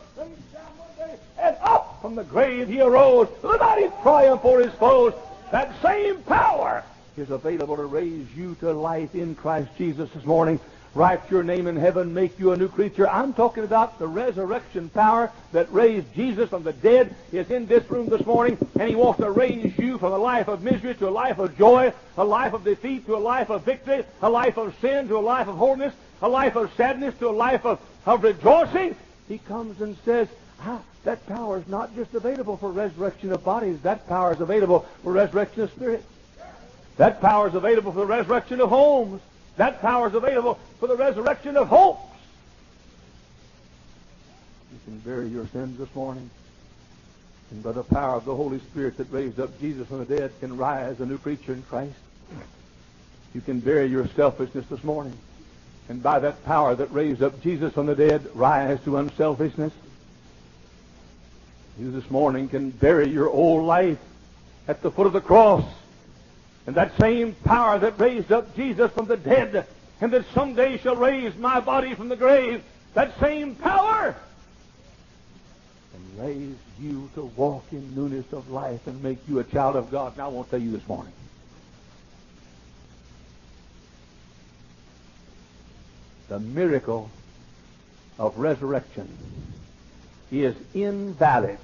and 1.39 1.57
up 1.61 1.99
from 2.01 2.15
the 2.15 2.23
grave 2.23 2.67
he 2.67 2.81
arose, 2.81 3.27
a 3.43 3.57
mighty 3.57 3.89
triumph 4.01 4.41
for 4.41 4.59
his 4.59 4.73
foes. 4.73 5.13
That 5.51 5.73
same 5.81 6.17
power 6.23 6.83
is 7.17 7.29
available 7.29 7.75
to 7.75 7.85
raise 7.85 8.27
you 8.35 8.55
to 8.61 8.71
life 8.73 9.13
in 9.15 9.35
Christ 9.35 9.69
Jesus 9.77 10.09
this 10.11 10.25
morning 10.25 10.59
write 10.93 11.31
your 11.31 11.43
name 11.43 11.67
in 11.67 11.75
heaven, 11.75 12.13
make 12.13 12.37
you 12.37 12.51
a 12.51 12.57
new 12.57 12.67
creature. 12.67 13.09
I'm 13.09 13.33
talking 13.33 13.63
about 13.63 13.97
the 13.97 14.07
resurrection 14.07 14.89
power 14.89 15.31
that 15.53 15.71
raised 15.71 16.13
Jesus 16.13 16.49
from 16.49 16.63
the 16.63 16.73
dead 16.73 17.15
is 17.31 17.49
in 17.49 17.65
this 17.65 17.89
room 17.89 18.07
this 18.07 18.25
morning, 18.25 18.57
and 18.79 18.89
he 18.89 18.95
wants 18.95 19.19
to 19.21 19.31
raise 19.31 19.77
you 19.77 19.97
from 19.97 20.11
a 20.11 20.17
life 20.17 20.47
of 20.47 20.63
misery 20.63 20.93
to 20.95 21.07
a 21.07 21.09
life 21.09 21.39
of 21.39 21.57
joy, 21.57 21.93
a 22.17 22.23
life 22.23 22.53
of 22.53 22.63
defeat 22.63 23.05
to 23.05 23.15
a 23.15 23.17
life 23.17 23.49
of 23.49 23.63
victory, 23.63 24.03
a 24.21 24.29
life 24.29 24.57
of 24.57 24.75
sin 24.81 25.07
to 25.07 25.17
a 25.17 25.19
life 25.19 25.47
of 25.47 25.55
holiness, 25.55 25.93
a 26.21 26.27
life 26.27 26.55
of 26.55 26.71
sadness 26.75 27.17
to 27.19 27.29
a 27.29 27.31
life 27.31 27.65
of, 27.65 27.79
of 28.05 28.23
rejoicing. 28.23 28.95
He 29.27 29.37
comes 29.37 29.81
and 29.81 29.95
says, 30.03 30.27
ah, 30.61 30.81
that 31.05 31.25
power 31.25 31.57
is 31.57 31.67
not 31.67 31.95
just 31.95 32.13
available 32.13 32.57
for 32.57 32.69
resurrection 32.69 33.31
of 33.31 33.43
bodies, 33.43 33.79
that 33.81 34.07
power 34.07 34.33
is 34.33 34.41
available 34.41 34.85
for 35.03 35.13
resurrection 35.13 35.63
of 35.63 35.71
spirits. 35.71 36.05
That 36.97 37.21
power 37.21 37.47
is 37.47 37.55
available 37.55 37.93
for 37.93 37.99
the 37.99 38.05
resurrection 38.05 38.59
of 38.59 38.69
homes. 38.69 39.21
That 39.61 39.79
power 39.79 40.07
is 40.07 40.15
available 40.15 40.57
for 40.79 40.87
the 40.87 40.95
resurrection 40.95 41.55
of 41.55 41.67
hopes. 41.67 42.01
You 44.73 44.79
can 44.85 44.97
bury 45.01 45.27
your 45.27 45.45
sins 45.49 45.77
this 45.77 45.93
morning. 45.93 46.31
And 47.51 47.61
by 47.61 47.73
the 47.73 47.83
power 47.83 48.15
of 48.15 48.25
the 48.25 48.35
Holy 48.35 48.57
Spirit 48.57 48.97
that 48.97 49.11
raised 49.11 49.39
up 49.39 49.59
Jesus 49.59 49.87
from 49.87 49.99
the 50.03 50.17
dead 50.17 50.31
can 50.39 50.57
rise 50.57 50.99
a 50.99 51.05
new 51.05 51.19
creature 51.19 51.53
in 51.53 51.61
Christ. 51.61 51.93
You 53.35 53.41
can 53.41 53.59
bury 53.59 53.85
your 53.85 54.07
selfishness 54.07 54.65
this 54.65 54.83
morning. 54.83 55.15
And 55.89 56.01
by 56.01 56.17
that 56.17 56.43
power 56.43 56.73
that 56.73 56.91
raised 56.91 57.21
up 57.21 57.39
Jesus 57.43 57.71
from 57.71 57.85
the 57.85 57.93
dead, 57.93 58.27
rise 58.33 58.79
to 58.85 58.97
unselfishness. 58.97 59.73
You 61.79 61.91
this 61.91 62.09
morning 62.09 62.49
can 62.49 62.71
bury 62.71 63.09
your 63.09 63.29
old 63.29 63.67
life 63.67 63.99
at 64.67 64.81
the 64.81 64.89
foot 64.89 65.05
of 65.05 65.13
the 65.13 65.21
cross 65.21 65.65
and 66.67 66.75
that 66.75 66.97
same 66.99 67.33
power 67.43 67.79
that 67.79 67.99
raised 67.99 68.31
up 68.31 68.55
Jesus 68.55 68.91
from 68.91 69.07
the 69.07 69.17
dead 69.17 69.67
and 69.99 70.11
that 70.13 70.25
someday 70.33 70.77
shall 70.77 70.95
raise 70.95 71.35
my 71.35 71.59
body 71.59 71.93
from 71.93 72.09
the 72.09 72.15
grave, 72.15 72.63
that 72.93 73.19
same 73.19 73.55
power 73.55 74.15
can 75.91 76.23
raise 76.23 76.55
you 76.79 77.09
to 77.15 77.23
walk 77.35 77.63
in 77.71 77.95
newness 77.95 78.31
of 78.33 78.49
life 78.49 78.85
and 78.87 79.01
make 79.03 79.19
you 79.27 79.39
a 79.39 79.43
child 79.43 79.75
of 79.75 79.91
God. 79.91 80.17
Now 80.17 80.25
I 80.25 80.29
want 80.29 80.47
to 80.47 80.51
tell 80.51 80.61
you 80.61 80.71
this 80.71 80.87
morning. 80.87 81.13
The 86.29 86.39
miracle 86.39 87.09
of 88.17 88.37
resurrection 88.37 89.07
is 90.31 90.55
invalid 90.73 91.59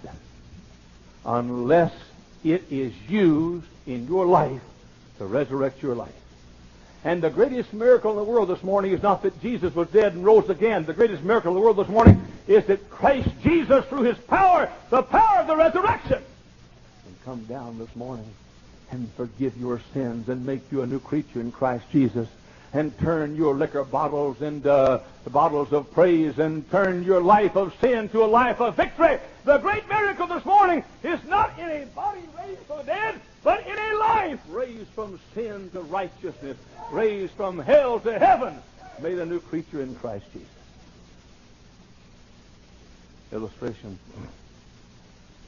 unless 1.26 1.94
it 2.44 2.64
is 2.70 2.94
used 3.08 3.68
in 3.86 4.08
your 4.08 4.26
life 4.26 4.62
to 5.18 5.26
resurrect 5.26 5.82
your 5.82 5.96
life. 5.96 6.14
And 7.04 7.22
the 7.22 7.30
greatest 7.30 7.74
miracle 7.74 8.12
in 8.12 8.18
the 8.18 8.24
world 8.24 8.50
this 8.50 8.64
morning 8.64 8.92
is 8.92 9.02
not 9.02 9.24
that 9.24 9.40
Jesus 9.42 9.74
was 9.74 9.88
dead 9.90 10.14
and 10.14 10.26
rose 10.26 10.50
again. 10.50 10.86
The 10.86 10.94
greatest 10.94 11.24
miracle 11.24 11.52
in 11.52 11.56
the 11.56 11.62
world 11.62 11.78
this 11.78 11.88
morning 11.88 12.26
is 12.48 12.66
that 12.66 12.90
Christ 12.90 13.30
Jesus, 13.44 13.86
through 13.86 14.04
his 14.04 14.18
power, 14.18 14.70
the 14.90 15.04
power 15.04 15.40
of 15.40 15.48
the 15.48 15.56
resurrection, 15.56 16.24
can 17.04 17.16
come 17.24 17.46
down 17.46 17.78
this 17.78 17.96
morning 17.96 18.30
and 18.92 19.10
forgive 19.14 19.56
your 19.58 19.82
sins 19.94 20.28
and 20.30 20.46
make 20.46 20.72
you 20.72 20.82
a 20.82 20.88
new 20.88 21.00
creature 21.00 21.40
in 21.40 21.52
Christ 21.52 21.86
Jesus 21.92 22.28
and 22.74 22.98
turn 23.00 23.36
your 23.36 23.56
liquor 23.56 23.84
bottles 23.84 24.42
into 24.42 25.02
bottles 25.30 25.72
of 25.74 25.92
praise 25.92 26.38
and 26.40 26.70
turn 26.70 27.04
your 27.04 27.22
life 27.22 27.56
of 27.56 27.74
sin 27.80 28.10
to 28.10 28.24
a 28.24 28.26
life 28.26 28.60
of 28.62 28.76
victory. 28.76 29.20
The 29.46 29.58
great 29.58 29.88
miracle 29.88 30.28
this 30.28 30.46
morning 30.46 30.84
is 31.04 31.20
not 31.28 31.58
in 31.58 31.70
a 31.70 31.86
body 31.88 32.22
raised 32.38 32.62
from 32.62 32.78
the 32.78 32.84
dead, 32.84 33.16
but 33.44 33.66
in 33.66 33.78
a 33.78 33.98
life 33.98 34.40
raised 34.50 34.90
from 34.90 35.20
sin 35.34 35.70
to 35.72 35.82
righteousness, 35.82 36.58
raised 36.92 37.34
from 37.34 37.60
hell 37.60 38.00
to 38.02 38.20
heaven, 38.20 38.56
made 39.02 39.20
a 39.20 39.26
new 39.26 39.40
creature 39.40 39.82
in 39.82 39.96
Christ 39.96 40.26
Jesus. 40.34 40.48
Illustration. 43.32 43.98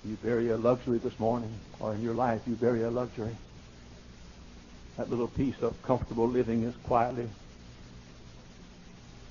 You 0.05 0.17
bury 0.23 0.49
a 0.49 0.57
luxury 0.57 0.97
this 0.97 1.19
morning, 1.19 1.51
or 1.79 1.93
in 1.93 2.01
your 2.01 2.13
life 2.13 2.41
you 2.47 2.55
bury 2.55 2.83
a 2.83 2.89
luxury. 2.89 3.35
That 4.99 5.09
little 5.09 5.29
piece 5.29 5.55
of 5.61 5.81
comfortable 5.81 6.27
living 6.27 6.63
is 6.63 6.75
quietly 6.83 7.29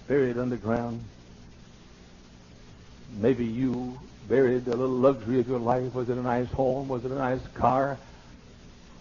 buried 0.06 0.38
underground. 0.38 1.04
Maybe 3.18 3.44
you 3.44 3.98
buried 4.30 4.66
a 4.66 4.70
little 4.70 4.88
luxury 4.88 5.40
of 5.40 5.46
your 5.46 5.58
life. 5.58 5.92
Was 5.92 6.08
it 6.08 6.16
a 6.16 6.22
nice 6.22 6.48
home? 6.52 6.88
Was 6.88 7.04
it 7.04 7.10
a 7.10 7.16
nice 7.16 7.46
car? 7.48 7.98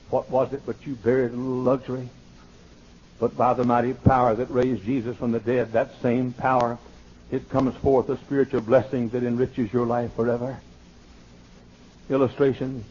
What 0.10 0.30
was 0.30 0.52
it 0.52 0.64
but 0.66 0.86
you 0.86 0.96
buried 0.96 1.32
a 1.32 1.38
little 1.38 1.64
luxury? 1.64 2.10
But 3.18 3.38
by 3.38 3.54
the 3.54 3.64
mighty 3.64 3.94
power 3.94 4.36
that 4.36 4.52
raised 4.52 4.84
Jesus 4.84 5.16
from 5.16 5.32
the 5.32 5.40
dead, 5.40 5.72
that 5.72 6.02
same 6.02 6.34
power, 6.34 6.78
it 7.32 7.50
comes 7.50 7.78
forth 7.78 8.10
a 8.10 8.18
spiritual 8.18 8.60
blessing 8.60 9.08
that 9.10 9.24
enriches 9.24 9.72
your 9.72 9.86
life 9.86 10.14
forever. 10.16 10.60
Illustration, 12.10 12.84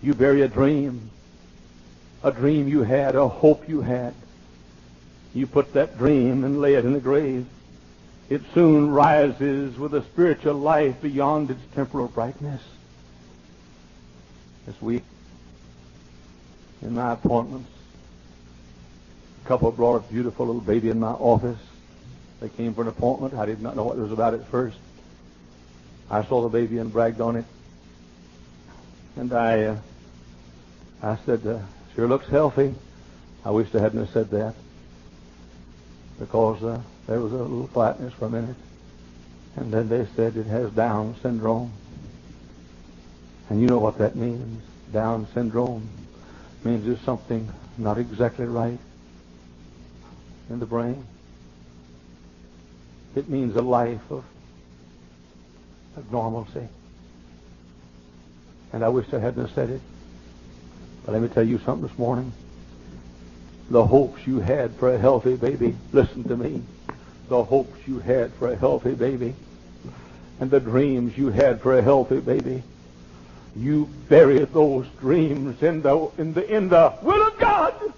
you 0.00 0.14
bury 0.14 0.42
a 0.42 0.48
dream, 0.48 1.10
a 2.22 2.32
dream 2.32 2.68
you 2.68 2.82
had, 2.82 3.14
a 3.14 3.28
hope 3.28 3.68
you 3.68 3.82
had. 3.82 4.14
You 5.34 5.46
put 5.46 5.74
that 5.74 5.98
dream 5.98 6.44
and 6.44 6.60
lay 6.60 6.74
it 6.74 6.84
in 6.84 6.92
the 6.92 7.00
grave. 7.00 7.46
It 8.28 8.42
soon 8.54 8.90
rises 8.90 9.78
with 9.78 9.94
a 9.94 10.02
spiritual 10.02 10.54
life 10.54 11.00
beyond 11.00 11.50
its 11.50 11.60
temporal 11.74 12.08
brightness. 12.08 12.62
This 14.66 14.80
week, 14.82 15.04
in 16.82 16.94
my 16.94 17.12
appointments. 17.12 17.70
A 19.44 19.48
couple 19.48 19.70
brought 19.70 19.96
a 19.96 20.12
beautiful 20.12 20.46
little 20.46 20.60
baby 20.60 20.90
in 20.90 20.98
my 20.98 21.12
office. 21.12 21.58
They 22.40 22.48
came 22.48 22.74
for 22.74 22.82
an 22.82 22.88
appointment. 22.88 23.34
I 23.34 23.46
did 23.46 23.62
not 23.62 23.76
know 23.76 23.84
what 23.84 23.96
it 23.96 24.00
was 24.00 24.12
about 24.12 24.34
at 24.34 24.46
first. 24.48 24.76
I 26.10 26.24
saw 26.24 26.42
the 26.42 26.48
baby 26.48 26.78
and 26.78 26.92
bragged 26.92 27.20
on 27.20 27.36
it. 27.36 27.44
And 29.16 29.32
I, 29.32 29.64
uh, 29.64 29.78
I 31.02 31.16
said, 31.24 31.46
uh, 31.46 31.58
sure 31.96 32.06
looks 32.06 32.28
healthy. 32.28 32.74
I 33.44 33.50
wish 33.50 33.74
I 33.74 33.80
hadn't 33.80 34.08
said 34.08 34.30
that 34.30 34.54
because 36.20 36.62
uh, 36.62 36.80
there 37.06 37.20
was 37.20 37.32
a 37.32 37.36
little 37.36 37.66
flatness 37.68 38.12
for 38.14 38.26
a 38.26 38.30
minute. 38.30 38.56
And 39.56 39.72
then 39.72 39.88
they 39.88 40.06
said 40.14 40.36
it 40.36 40.46
has 40.46 40.70
Down 40.72 41.16
syndrome. 41.22 41.72
And 43.48 43.60
you 43.60 43.66
know 43.66 43.78
what 43.78 43.98
that 43.98 44.14
means, 44.14 44.62
Down 44.92 45.26
syndrome 45.32 45.88
means 46.64 46.84
there's 46.84 47.00
something 47.00 47.48
not 47.78 47.96
exactly 47.96 48.44
right 48.44 48.78
in 50.50 50.58
the 50.60 50.66
brain. 50.66 51.06
It 53.14 53.30
means 53.30 53.56
a 53.56 53.62
life 53.62 54.10
of, 54.10 54.24
of 55.96 56.12
normalcy. 56.12 56.68
And 58.74 58.84
I 58.84 58.88
wish 58.88 59.06
I 59.14 59.18
hadn't 59.18 59.48
said 59.54 59.70
it. 59.70 59.80
But 61.06 61.12
let 61.12 61.22
me 61.22 61.28
tell 61.28 61.46
you 61.46 61.58
something 61.60 61.88
this 61.88 61.98
morning. 61.98 62.32
The 63.70 63.86
hopes 63.86 64.26
you 64.26 64.40
had 64.40 64.74
for 64.74 64.92
a 64.92 64.98
healthy 64.98 65.36
baby, 65.36 65.74
listen 65.92 66.24
to 66.24 66.36
me. 66.36 66.62
The 67.28 67.42
hopes 67.42 67.88
you 67.88 68.00
had 68.00 68.32
for 68.34 68.52
a 68.52 68.56
healthy 68.56 68.94
baby 68.94 69.34
and 70.38 70.50
the 70.50 70.60
dreams 70.60 71.16
you 71.16 71.28
had 71.28 71.62
for 71.62 71.78
a 71.78 71.82
healthy 71.82 72.20
baby 72.20 72.62
you 73.56 73.88
buried 74.08 74.52
those 74.52 74.86
dreams 75.00 75.62
in 75.62 75.80
the, 75.80 76.10
in 76.18 76.34
the, 76.34 76.54
in 76.54 76.68
the 76.68 76.92
will 77.02 77.26
of 77.26 77.38
God. 77.38 77.74
And 77.80 77.94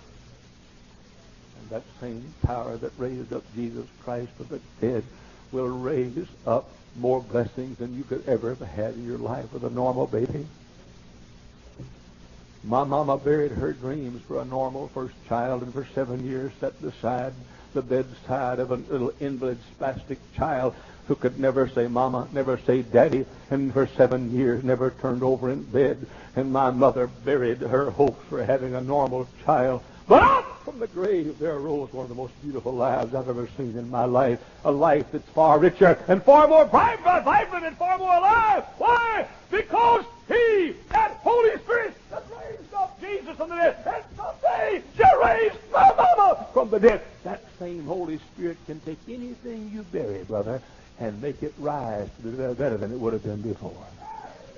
that 1.71 1.83
same 2.01 2.23
power 2.45 2.77
that 2.77 2.93
raised 2.97 3.33
up 3.33 3.43
Jesus 3.55 3.87
Christ 4.05 4.31
from 4.37 4.47
the 4.47 4.61
dead 4.81 5.03
will 5.51 5.67
raise 5.67 6.27
up 6.47 6.69
more 6.97 7.21
blessings 7.21 7.79
than 7.79 7.97
you 7.97 8.05
could 8.05 8.27
ever 8.29 8.51
have 8.51 8.61
had 8.61 8.95
in 8.95 9.05
your 9.05 9.19
life 9.19 9.53
with 9.53 9.65
a 9.65 9.71
normal 9.71 10.07
baby. 10.07 10.47
My 12.65 12.85
mama 12.85 13.17
buried 13.17 13.53
her 13.53 13.73
dreams 13.73 14.21
for 14.27 14.41
a 14.41 14.45
normal 14.45 14.89
first 14.89 15.15
child 15.29 15.63
and 15.63 15.73
for 15.73 15.87
seven 15.95 16.27
years 16.27 16.53
set 16.61 16.75
aside 16.83 17.33
the 17.73 17.83
bedside 17.83 18.59
of 18.59 18.71
a 18.71 18.77
little 18.77 19.13
invalid 19.21 19.59
spastic 19.79 20.19
child 20.35 20.75
who 21.07 21.15
could 21.15 21.39
never 21.39 21.69
say 21.69 21.87
mama, 21.87 22.29
never 22.33 22.59
say 22.59 22.83
daddy, 22.83 23.25
and 23.51 23.73
for 23.73 23.87
seven 23.87 24.37
years 24.37 24.65
never 24.65 24.91
turned 24.91 25.23
over 25.23 25.51
in 25.51 25.63
bed. 25.63 26.07
And 26.37 26.53
my 26.53 26.71
mother 26.71 27.07
buried 27.07 27.59
her 27.59 27.91
hopes 27.91 28.23
for 28.29 28.45
having 28.45 28.75
a 28.75 28.81
normal 28.81 29.29
child. 29.45 29.83
But 30.09 30.23
up 30.23 30.63
from 30.65 30.79
the 30.79 30.87
grave 30.87 31.39
there 31.39 31.57
arose 31.57 31.93
one 31.93 32.05
of 32.05 32.09
the 32.09 32.15
most 32.15 32.33
beautiful 32.43 32.73
lives 32.73 33.15
I've 33.15 33.29
ever 33.29 33.47
seen 33.59 33.77
in 33.77 33.91
my 33.91 34.07
life. 34.07 34.41
A 34.65 34.73
life 34.73 35.05
that's 35.13 35.29
far 35.31 35.59
richer 35.59 36.03
and 36.09 36.23
far 36.23 36.49
more 36.49 36.65
vibrant, 36.65 37.67
and 37.67 37.77
far 37.77 37.99
more 37.99 38.17
alive. 38.17 38.65
Why? 38.79 39.27
Because 39.51 40.05
He, 40.27 40.75
that 40.91 41.11
Holy 41.23 41.59
Spirit, 41.59 41.95
that 42.11 42.25
raised 42.41 42.73
up 42.75 42.99
Jesus 43.01 43.37
from 43.37 43.51
the 43.51 43.57
dead, 43.57 43.77
and 43.87 44.05
someday 44.17 44.83
shall 44.97 45.21
raise 45.21 45.53
my 45.73 45.93
mama 45.95 46.47
from 46.55 46.71
the 46.71 46.81
dead. 46.81 47.03
That 47.25 47.43
same 47.59 47.85
Holy 47.85 48.19
Spirit 48.33 48.57
can 48.65 48.81
take 48.81 48.99
anything 49.09 49.71
you 49.75 49.83
bury, 49.93 50.25
brother, 50.25 50.63
and 50.99 51.21
make 51.21 51.43
it 51.43 51.53
rise 51.59 52.09
better 52.23 52.79
than 52.79 52.93
it 52.93 52.99
would 52.99 53.13
have 53.13 53.25
been 53.25 53.43
before. 53.43 53.85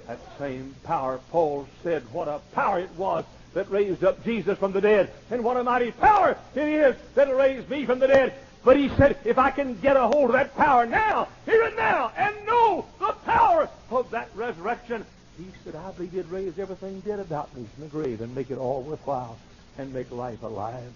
That 0.07 0.21
same 0.39 0.77
power, 0.85 1.19
Paul 1.31 1.67
said, 1.83 2.03
what 2.13 2.29
a 2.29 2.41
power 2.55 2.79
it 2.79 2.91
was 2.97 3.25
that 3.55 3.71
raised 3.71 4.05
up 4.05 4.25
Jesus 4.25 4.59
from 4.59 4.73
the 4.73 4.81
dead. 4.81 5.11
And 5.31 5.43
what 5.43 5.57
a 5.57 5.65
mighty 5.65 5.91
power 5.91 6.37
it 6.55 6.69
is 6.69 6.97
that 7.15 7.35
raised 7.35 7.69
me 7.69 7.85
from 7.85 7.99
the 7.99 8.07
dead. 8.07 8.35
But 8.65 8.77
he 8.77 8.91
said, 8.91 9.17
if 9.25 9.39
I 9.39 9.51
can 9.51 9.79
get 9.81 9.97
a 9.97 10.07
hold 10.07 10.31
of 10.31 10.33
that 10.33 10.55
power 10.57 10.85
now, 10.85 11.29
here 11.47 11.63
and 11.63 11.77
now, 11.77 12.13
and 12.17 12.35
know 12.47 12.85
the 12.99 13.13
power 13.25 13.69
of 13.91 14.11
that 14.11 14.29
resurrection, 14.35 15.05
he 15.39 15.47
said, 15.65 15.75
I 15.75 15.91
believe 15.93 16.13
he'd 16.13 16.27
raise 16.27 16.59
everything 16.59 17.01
dead 17.01 17.21
about 17.21 17.55
me 17.57 17.67
from 17.75 17.85
the 17.85 17.89
grave 17.89 18.21
and 18.21 18.35
make 18.35 18.51
it 18.51 18.59
all 18.59 18.83
worthwhile 18.83 19.39
and 19.79 19.93
make 19.95 20.11
life 20.11 20.43
alive. 20.43 20.93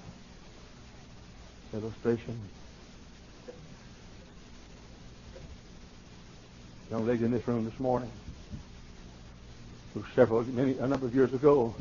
Illustration. 1.73 2.39
Young 6.91 7.07
lady 7.07 7.25
in 7.25 7.31
this 7.31 7.49
room 7.49 7.65
this 7.65 7.81
morning, 7.81 8.11
who 9.95 10.05
several, 10.15 10.45
many, 10.45 10.77
a 10.77 10.87
number 10.87 11.07
of 11.07 11.15
years 11.15 11.33
ago, 11.33 11.75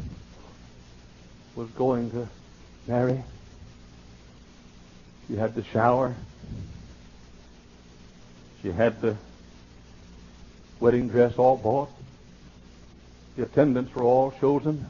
was 1.55 1.69
going 1.71 2.11
to 2.11 2.27
marry. 2.87 3.23
She 5.27 5.35
had 5.35 5.55
the 5.55 5.63
shower. 5.63 6.15
She 8.61 8.71
had 8.71 9.01
the 9.01 9.17
wedding 10.79 11.09
dress 11.09 11.37
all 11.37 11.57
bought. 11.57 11.89
The 13.35 13.43
attendants 13.43 13.93
were 13.95 14.03
all 14.03 14.31
chosen. 14.39 14.85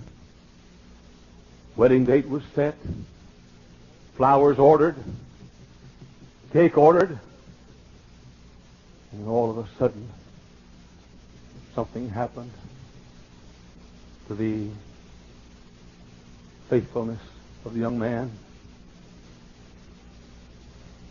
Wedding 1.75 2.05
date 2.05 2.27
was 2.27 2.43
set. 2.53 2.75
Flowers 4.15 4.59
ordered. 4.59 4.95
Cake 6.51 6.77
ordered. 6.77 7.17
And 9.11 9.27
all 9.27 9.49
of 9.49 9.57
a 9.57 9.67
sudden, 9.77 10.09
something 11.75 12.09
happened 12.09 12.51
to 14.27 14.35
the 14.35 14.67
faithfulness 16.73 17.19
of 17.65 17.75
the 17.75 17.79
young 17.79 17.99
man. 17.99 18.31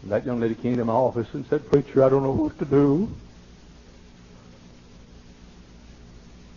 That 0.06 0.26
young 0.26 0.40
lady 0.40 0.56
came 0.56 0.76
to 0.78 0.84
my 0.84 0.92
office 0.92 1.28
and 1.34 1.46
said, 1.46 1.70
Preacher, 1.70 2.02
I 2.02 2.08
don't 2.08 2.24
know 2.24 2.32
what 2.32 2.58
to 2.58 2.64
do. 2.64 3.08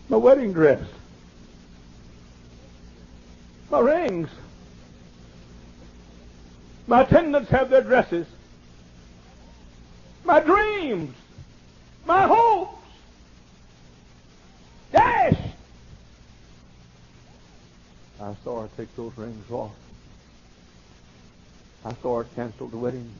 My 0.08 0.16
wedding 0.16 0.52
dress. 0.52 0.82
My 3.70 3.78
rings. 3.78 4.28
My 6.88 7.02
attendants 7.02 7.48
have 7.50 7.70
their 7.70 7.82
dresses. 7.82 8.26
My 10.24 10.40
dreams. 10.40 11.14
My 12.06 12.26
hopes. 12.26 12.84
Dashed. 14.90 15.46
I 18.46 18.48
saw 18.48 18.62
her 18.62 18.68
take 18.76 18.94
those 18.94 19.10
rings 19.18 19.50
off. 19.50 19.72
I 21.84 21.92
saw 21.94 22.18
her 22.18 22.26
cancel 22.36 22.68
the 22.68 22.76
wedding. 22.76 23.10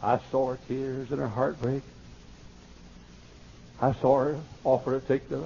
I 0.00 0.20
saw 0.30 0.50
her 0.50 0.58
tears 0.68 1.10
and 1.10 1.18
her 1.18 1.26
heartbreak. 1.26 1.82
I 3.82 3.92
saw 3.94 4.20
her 4.20 4.40
offer 4.62 5.00
to 5.00 5.06
take 5.08 5.28
the 5.28 5.42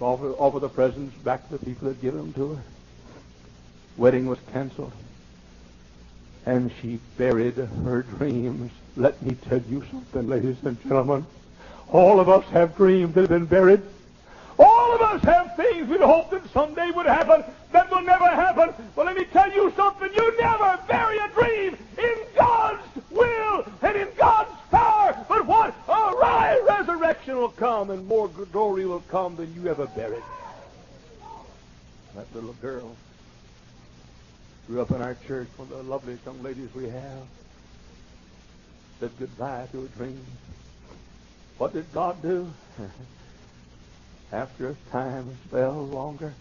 offer, 0.00 0.32
offer 0.32 0.58
the 0.58 0.68
presents 0.68 1.14
back 1.18 1.48
to 1.50 1.56
the 1.56 1.64
people 1.64 1.86
that 1.86 2.02
given 2.02 2.18
them 2.18 2.32
to 2.32 2.54
her. 2.54 2.62
Wedding 3.96 4.26
was 4.26 4.40
canceled. 4.52 4.92
And 6.46 6.72
she 6.82 6.98
buried 7.16 7.54
her 7.54 8.02
dreams. 8.02 8.72
Let 8.96 9.22
me 9.22 9.36
tell 9.48 9.62
you 9.70 9.84
something, 9.88 10.28
ladies 10.28 10.56
and 10.64 10.82
gentlemen. 10.82 11.26
All 11.92 12.18
of 12.18 12.28
us 12.28 12.44
have 12.46 12.76
dreams 12.76 13.14
that 13.14 13.20
have 13.20 13.30
been 13.30 13.46
buried. 13.46 13.82
Of 14.96 15.02
us 15.02 15.22
have 15.24 15.56
things 15.56 15.90
we 15.90 15.98
hoped 15.98 16.30
that 16.30 16.50
someday 16.54 16.90
would 16.90 17.04
happen 17.04 17.44
that 17.70 17.90
will 17.90 18.00
never 18.00 18.24
happen. 18.24 18.72
But 18.94 19.04
let 19.04 19.14
me 19.14 19.26
tell 19.26 19.52
you 19.52 19.70
something. 19.76 20.10
You 20.10 20.40
never 20.40 20.80
bury 20.88 21.18
a 21.18 21.28
dream 21.28 21.76
in 21.98 22.14
God's 22.34 22.82
will 23.10 23.66
and 23.82 23.94
in 23.94 24.08
God's 24.16 24.50
power. 24.70 25.26
But 25.28 25.44
what? 25.44 25.74
A 25.86 26.16
right 26.16 26.58
resurrection 26.66 27.36
will 27.36 27.50
come 27.50 27.90
and 27.90 28.08
more 28.08 28.28
glory 28.28 28.86
will 28.86 29.04
come 29.10 29.36
than 29.36 29.52
you 29.54 29.68
ever 29.68 29.84
buried. 29.84 30.22
That 32.14 32.34
little 32.34 32.54
girl 32.54 32.96
grew 34.68 34.80
up 34.80 34.92
in 34.92 35.02
our 35.02 35.16
church, 35.26 35.48
one 35.58 35.70
of 35.72 35.76
the 35.76 35.82
loveliest 35.82 36.24
young 36.24 36.42
ladies 36.42 36.74
we 36.74 36.88
have. 36.88 37.26
Said 38.98 39.10
goodbye 39.18 39.68
to 39.72 39.82
her 39.82 39.88
dream. 39.88 40.24
What 41.58 41.74
did 41.74 41.92
God 41.92 42.22
do? 42.22 42.50
After 44.32 44.70
a 44.70 44.74
time, 44.90 45.28
a 45.28 45.48
spell 45.48 45.86
longer, 45.86 46.34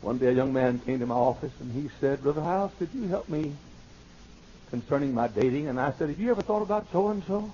one 0.00 0.18
day 0.18 0.26
a 0.26 0.32
young 0.32 0.52
man 0.52 0.80
came 0.80 0.98
to 0.98 1.06
my 1.06 1.14
office 1.14 1.52
and 1.60 1.72
he 1.72 1.88
said, 2.00 2.22
Brother 2.22 2.42
House, 2.42 2.72
could 2.78 2.88
you 2.92 3.06
help 3.06 3.28
me 3.28 3.54
concerning 4.70 5.14
my 5.14 5.28
dating? 5.28 5.68
And 5.68 5.78
I 5.78 5.92
said, 5.92 6.08
Have 6.08 6.18
you 6.18 6.30
ever 6.32 6.42
thought 6.42 6.62
about 6.62 6.90
so 6.90 7.08
and 7.08 7.22
so? 7.24 7.52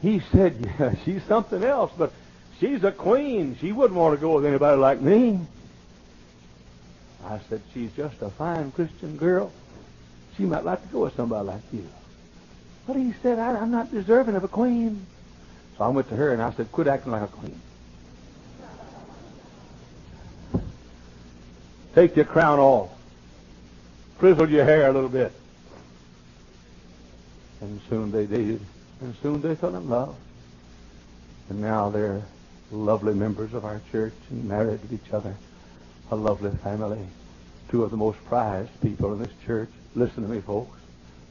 He 0.00 0.20
said, 0.32 0.56
Yeah, 0.78 0.94
she's 1.04 1.22
something 1.24 1.62
else, 1.62 1.92
but 1.98 2.12
she's 2.58 2.82
a 2.82 2.92
queen. 2.92 3.56
She 3.60 3.72
wouldn't 3.72 3.98
want 3.98 4.14
to 4.14 4.20
go 4.20 4.36
with 4.36 4.46
anybody 4.46 4.80
like 4.80 5.02
me. 5.02 5.40
I 7.26 7.40
said, 7.50 7.60
She's 7.74 7.92
just 7.92 8.22
a 8.22 8.30
fine 8.30 8.72
Christian 8.72 9.18
girl. 9.18 9.52
She 10.38 10.44
might 10.44 10.64
like 10.64 10.80
to 10.80 10.88
go 10.88 11.00
with 11.00 11.14
somebody 11.14 11.46
like 11.46 11.72
you. 11.72 11.86
But 12.86 12.96
he 12.96 13.12
said, 13.22 13.38
I, 13.38 13.58
am 13.58 13.70
not 13.70 13.90
deserving 13.90 14.34
of 14.34 14.44
a 14.44 14.48
queen. 14.48 15.04
So 15.76 15.84
I 15.84 15.88
went 15.88 16.08
to 16.08 16.16
her 16.16 16.32
and 16.32 16.40
I 16.40 16.52
said, 16.52 16.72
Quit 16.72 16.86
acting 16.86 17.12
like 17.12 17.22
a 17.22 17.26
queen. 17.26 17.60
Take 21.98 22.14
your 22.14 22.26
crown 22.26 22.60
off. 22.60 22.90
Frizzle 24.20 24.48
your 24.48 24.64
hair 24.64 24.88
a 24.88 24.92
little 24.92 25.08
bit. 25.08 25.32
And 27.60 27.80
soon 27.88 28.12
they 28.12 28.24
did. 28.24 28.60
And 29.00 29.16
soon 29.20 29.42
they 29.42 29.56
fell 29.56 29.74
in 29.74 29.88
love. 29.88 30.14
And 31.50 31.60
now 31.60 31.90
they're 31.90 32.22
lovely 32.70 33.14
members 33.14 33.52
of 33.52 33.64
our 33.64 33.80
church 33.90 34.14
and 34.30 34.44
married 34.44 34.80
to 34.88 34.94
each 34.94 35.12
other. 35.12 35.34
A 36.12 36.14
lovely 36.14 36.52
family. 36.58 37.04
Two 37.68 37.82
of 37.82 37.90
the 37.90 37.96
most 37.96 38.24
prized 38.26 38.80
people 38.80 39.12
in 39.14 39.18
this 39.18 39.32
church. 39.44 39.70
Listen 39.96 40.22
to 40.22 40.28
me, 40.28 40.40
folks. 40.40 40.78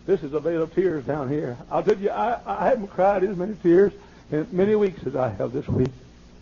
This 0.05 0.21
is 0.21 0.33
a 0.33 0.41
vale 0.41 0.63
of 0.63 0.75
tears 0.75 1.05
down 1.05 1.29
here. 1.29 1.55
I'll 1.71 1.81
tell 1.81 1.97
you, 1.97 2.09
I, 2.09 2.41
I 2.45 2.67
haven't 2.67 2.89
cried 2.89 3.23
as 3.23 3.37
many 3.37 3.55
tears 3.63 3.93
in 4.33 4.45
many 4.51 4.75
weeks 4.75 5.07
as 5.07 5.15
I 5.15 5.29
have 5.29 5.53
this 5.53 5.67
week. 5.69 5.93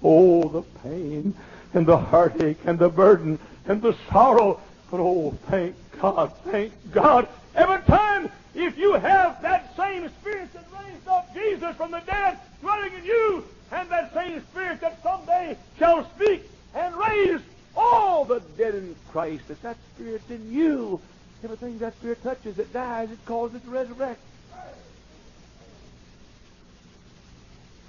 Oh, 0.01 0.49
the 0.49 0.63
pain 0.81 1.35
and 1.75 1.85
the 1.85 1.97
heartache 1.97 2.57
and 2.65 2.79
the 2.79 2.89
burden 2.89 3.38
and 3.67 3.82
the 3.82 3.95
sorrow. 4.12 4.62
But 4.89 4.99
oh, 4.99 5.38
thank 5.49 5.75
God, 5.99 6.32
thank 6.45 6.73
God. 6.91 7.28
Every 7.56 7.82
time, 7.84 8.30
if 8.54 8.78
you 8.78 8.93
have 8.93 9.41
that 9.41 9.75
same 9.75 10.10
spirit 10.21 10.54
that 10.54 10.67
raised 10.71 11.08
up 11.08 11.34
Jesus 11.34 11.75
from 11.75 11.91
the 11.91 12.01
dead 12.06 12.39
dwelling 12.62 12.93
in 12.93 13.06
you, 13.06 13.45
and 13.71 13.89
that 13.89 14.13
same 14.13 14.43
spirit 14.51 14.80
that 14.82 15.01
someday 15.04 15.58
shall 15.78 16.10
speak 16.15 16.49
and 16.73 16.95
raise 16.95 17.41
all 17.75 18.25
the 18.25 18.41
dead 18.58 18.75
in 18.75 18.95
Christ, 19.12 19.43
if 19.49 19.62
that 19.62 19.78
spirit's 19.95 20.30
in 20.30 20.51
you, 20.51 21.01
everything 21.43 21.80
that 21.80 21.95
spirit 21.97 22.23
touches, 22.23 22.58
it 22.60 22.71
dies, 22.71 23.10
it 23.12 23.23
causes 23.25 23.58
it 23.58 23.63
to 23.65 23.69
resurrect. 23.69 24.21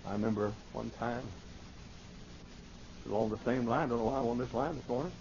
I 0.07 0.12
remember 0.12 0.53
one 0.73 0.91
time 0.99 1.23
along 3.09 3.31
the 3.31 3.39
same 3.45 3.67
line. 3.67 3.87
I 3.87 3.87
don't 3.89 3.99
know 3.99 4.05
why 4.05 4.19
I'm 4.19 4.27
on 4.27 4.39
this 4.39 4.53
line 4.55 4.77
this 4.77 4.89
morning. 4.89 5.12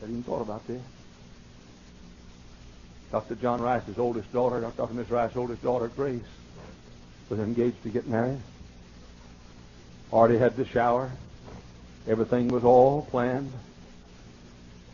I 0.00 0.06
hadn't 0.06 0.20
even 0.20 0.22
thought 0.22 0.40
about 0.40 0.66
this. 0.66 0.80
Dr. 3.12 3.34
John 3.34 3.60
Rice's 3.60 3.98
oldest 3.98 4.32
daughter, 4.32 4.60
Dr. 4.60 4.94
Miss 4.94 5.10
Rice's 5.10 5.36
oldest 5.36 5.62
daughter, 5.62 5.88
Grace, 5.88 6.22
was 7.28 7.38
engaged 7.38 7.82
to 7.82 7.90
get 7.90 8.06
married. 8.06 8.40
Already 10.10 10.38
had 10.38 10.56
the 10.56 10.64
shower. 10.64 11.10
Everything 12.08 12.48
was 12.48 12.64
all 12.64 13.02
planned. 13.10 13.52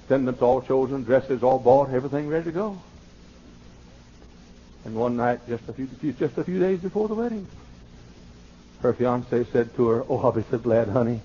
Attendants 0.07 0.42
all 0.42 0.61
chosen, 0.61 1.05
dresses 1.05 1.42
all 1.42 1.59
bought, 1.59 1.90
everything 1.90 2.29
ready 2.29 2.45
to 2.45 2.53
go. 2.53 2.79
And 4.85 4.97
one 4.97 5.16
night, 5.16 5.40
just 5.49 5.69
a 5.69 5.73
few, 5.73 5.88
just 6.12 6.37
a 6.38 6.45
few 6.45 6.59
days 6.59 6.81
before 6.81 7.07
the 7.07 7.14
wedding, 7.14 7.47
her 8.83 8.92
fiance 8.92 9.45
said 9.53 9.75
to 9.77 9.88
her, 9.88 10.05
"Oh, 10.09 10.19
I'll 10.19 10.33
be 10.33 10.45
so 10.51 10.59
glad, 10.59 10.88
honey, 10.88 11.21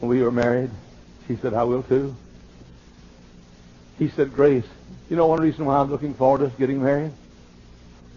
when 0.00 0.10
we 0.10 0.22
were 0.22 0.30
married." 0.30 0.70
She 1.26 1.36
said, 1.36 1.54
"I 1.54 1.64
will 1.64 1.82
too." 1.82 2.14
He 3.98 4.08
said, 4.08 4.34
"Grace, 4.34 4.64
you 5.10 5.16
know 5.16 5.26
one 5.26 5.40
reason 5.40 5.64
why 5.64 5.76
I'm 5.76 5.90
looking 5.90 6.14
forward 6.14 6.48
to 6.48 6.56
getting 6.58 6.82
married?" 6.82 7.12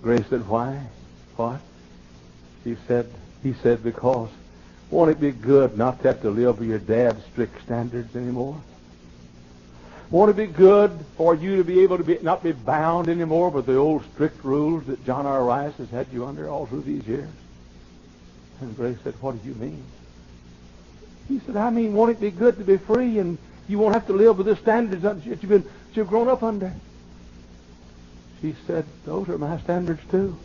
Grace 0.03 0.25
said, 0.29 0.47
"Why? 0.47 0.79
What?" 1.35 1.59
She 2.63 2.77
said, 2.87 3.07
"He 3.41 3.53
said 3.63 3.83
because 3.83 4.29
won't 4.91 5.09
it 5.09 5.19
be 5.19 5.31
good 5.31 5.77
not 5.77 6.01
to 6.01 6.09
have 6.09 6.21
to 6.21 6.29
live 6.29 6.59
by 6.59 6.65
your 6.65 6.79
dad's 6.79 7.23
strict 7.31 7.61
standards 7.63 8.15
anymore?" 8.15 8.61
Won't 10.11 10.29
it 10.29 10.35
be 10.35 10.47
good 10.47 10.91
for 11.15 11.33
you 11.33 11.55
to 11.55 11.63
be 11.63 11.79
able 11.79 11.97
to 11.97 12.03
be 12.03 12.19
not 12.21 12.43
be 12.43 12.51
bound 12.51 13.07
anymore 13.07 13.49
with 13.49 13.65
the 13.65 13.77
old 13.77 14.03
strict 14.13 14.43
rules 14.43 14.83
that 14.87 15.05
John 15.05 15.25
R. 15.25 15.43
Rice 15.43 15.73
has 15.77 15.89
had 15.89 16.07
you 16.11 16.25
under 16.25 16.49
all 16.49 16.65
through 16.65 16.81
these 16.81 17.07
years? 17.07 17.29
And 18.59 18.75
Grace 18.75 18.97
said, 19.03 19.15
What 19.21 19.41
do 19.41 19.47
you 19.47 19.55
mean? 19.55 19.83
He 21.29 21.39
said, 21.45 21.55
I 21.55 21.69
mean, 21.69 21.93
won't 21.93 22.11
it 22.11 22.19
be 22.19 22.29
good 22.29 22.57
to 22.57 22.65
be 22.65 22.77
free 22.77 23.19
and 23.19 23.37
you 23.71 23.79
won't 23.79 23.93
have 23.93 24.07
to 24.07 24.13
live 24.13 24.37
with 24.37 24.47
the 24.47 24.55
standards 24.55 25.01
that 25.01 25.25
you've 25.25 25.41
been 25.41 25.63
that 25.63 25.95
you've 25.95 26.07
grown 26.07 26.27
up 26.27 26.43
under? 26.43 26.73
She 28.41 28.55
said, 28.67 28.85
Those 29.05 29.29
are 29.29 29.37
my 29.37 29.59
standards 29.59 30.01
too. 30.11 30.37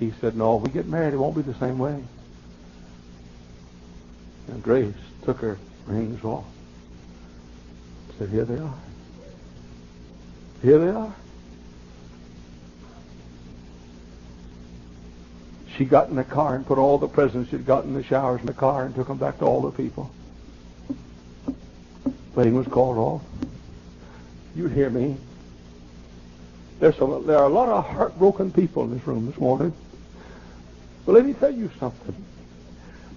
He 0.00 0.12
said, 0.20 0.36
No, 0.36 0.56
if 0.56 0.62
we 0.62 0.70
get 0.70 0.86
married, 0.86 1.14
it 1.14 1.18
won't 1.18 1.36
be 1.36 1.42
the 1.42 1.54
same 1.54 1.78
way. 1.78 2.02
And 4.48 4.62
Grace 4.62 4.94
took 5.24 5.38
her 5.38 5.58
rings 5.86 6.24
off 6.24 6.44
said, 8.22 8.30
Here 8.30 8.44
they 8.44 8.58
are. 8.58 8.74
Here 10.62 10.78
they 10.78 10.90
are. 10.90 11.14
She 15.76 15.84
got 15.84 16.08
in 16.08 16.16
the 16.16 16.24
car 16.24 16.54
and 16.54 16.66
put 16.66 16.78
all 16.78 16.98
the 16.98 17.08
presents 17.08 17.50
she'd 17.50 17.66
got 17.66 17.84
in 17.84 17.94
the 17.94 18.02
showers 18.02 18.40
in 18.40 18.46
the 18.46 18.52
car 18.52 18.84
and 18.84 18.94
took 18.94 19.08
them 19.08 19.16
back 19.16 19.38
to 19.38 19.44
all 19.44 19.62
the 19.62 19.70
people. 19.70 20.10
Wedding 22.34 22.54
was 22.54 22.66
called 22.66 22.96
off. 22.96 23.22
You 24.54 24.68
hear 24.68 24.88
me? 24.88 25.16
There's 26.80 26.98
a, 26.98 27.22
there 27.24 27.38
are 27.38 27.44
a 27.44 27.48
lot 27.48 27.68
of 27.68 27.86
heartbroken 27.86 28.50
people 28.50 28.84
in 28.84 28.94
this 28.94 29.06
room 29.06 29.26
this 29.26 29.38
morning. 29.38 29.72
But 31.04 31.12
let 31.12 31.26
me 31.26 31.34
tell 31.34 31.50
you 31.50 31.70
something. 31.78 32.14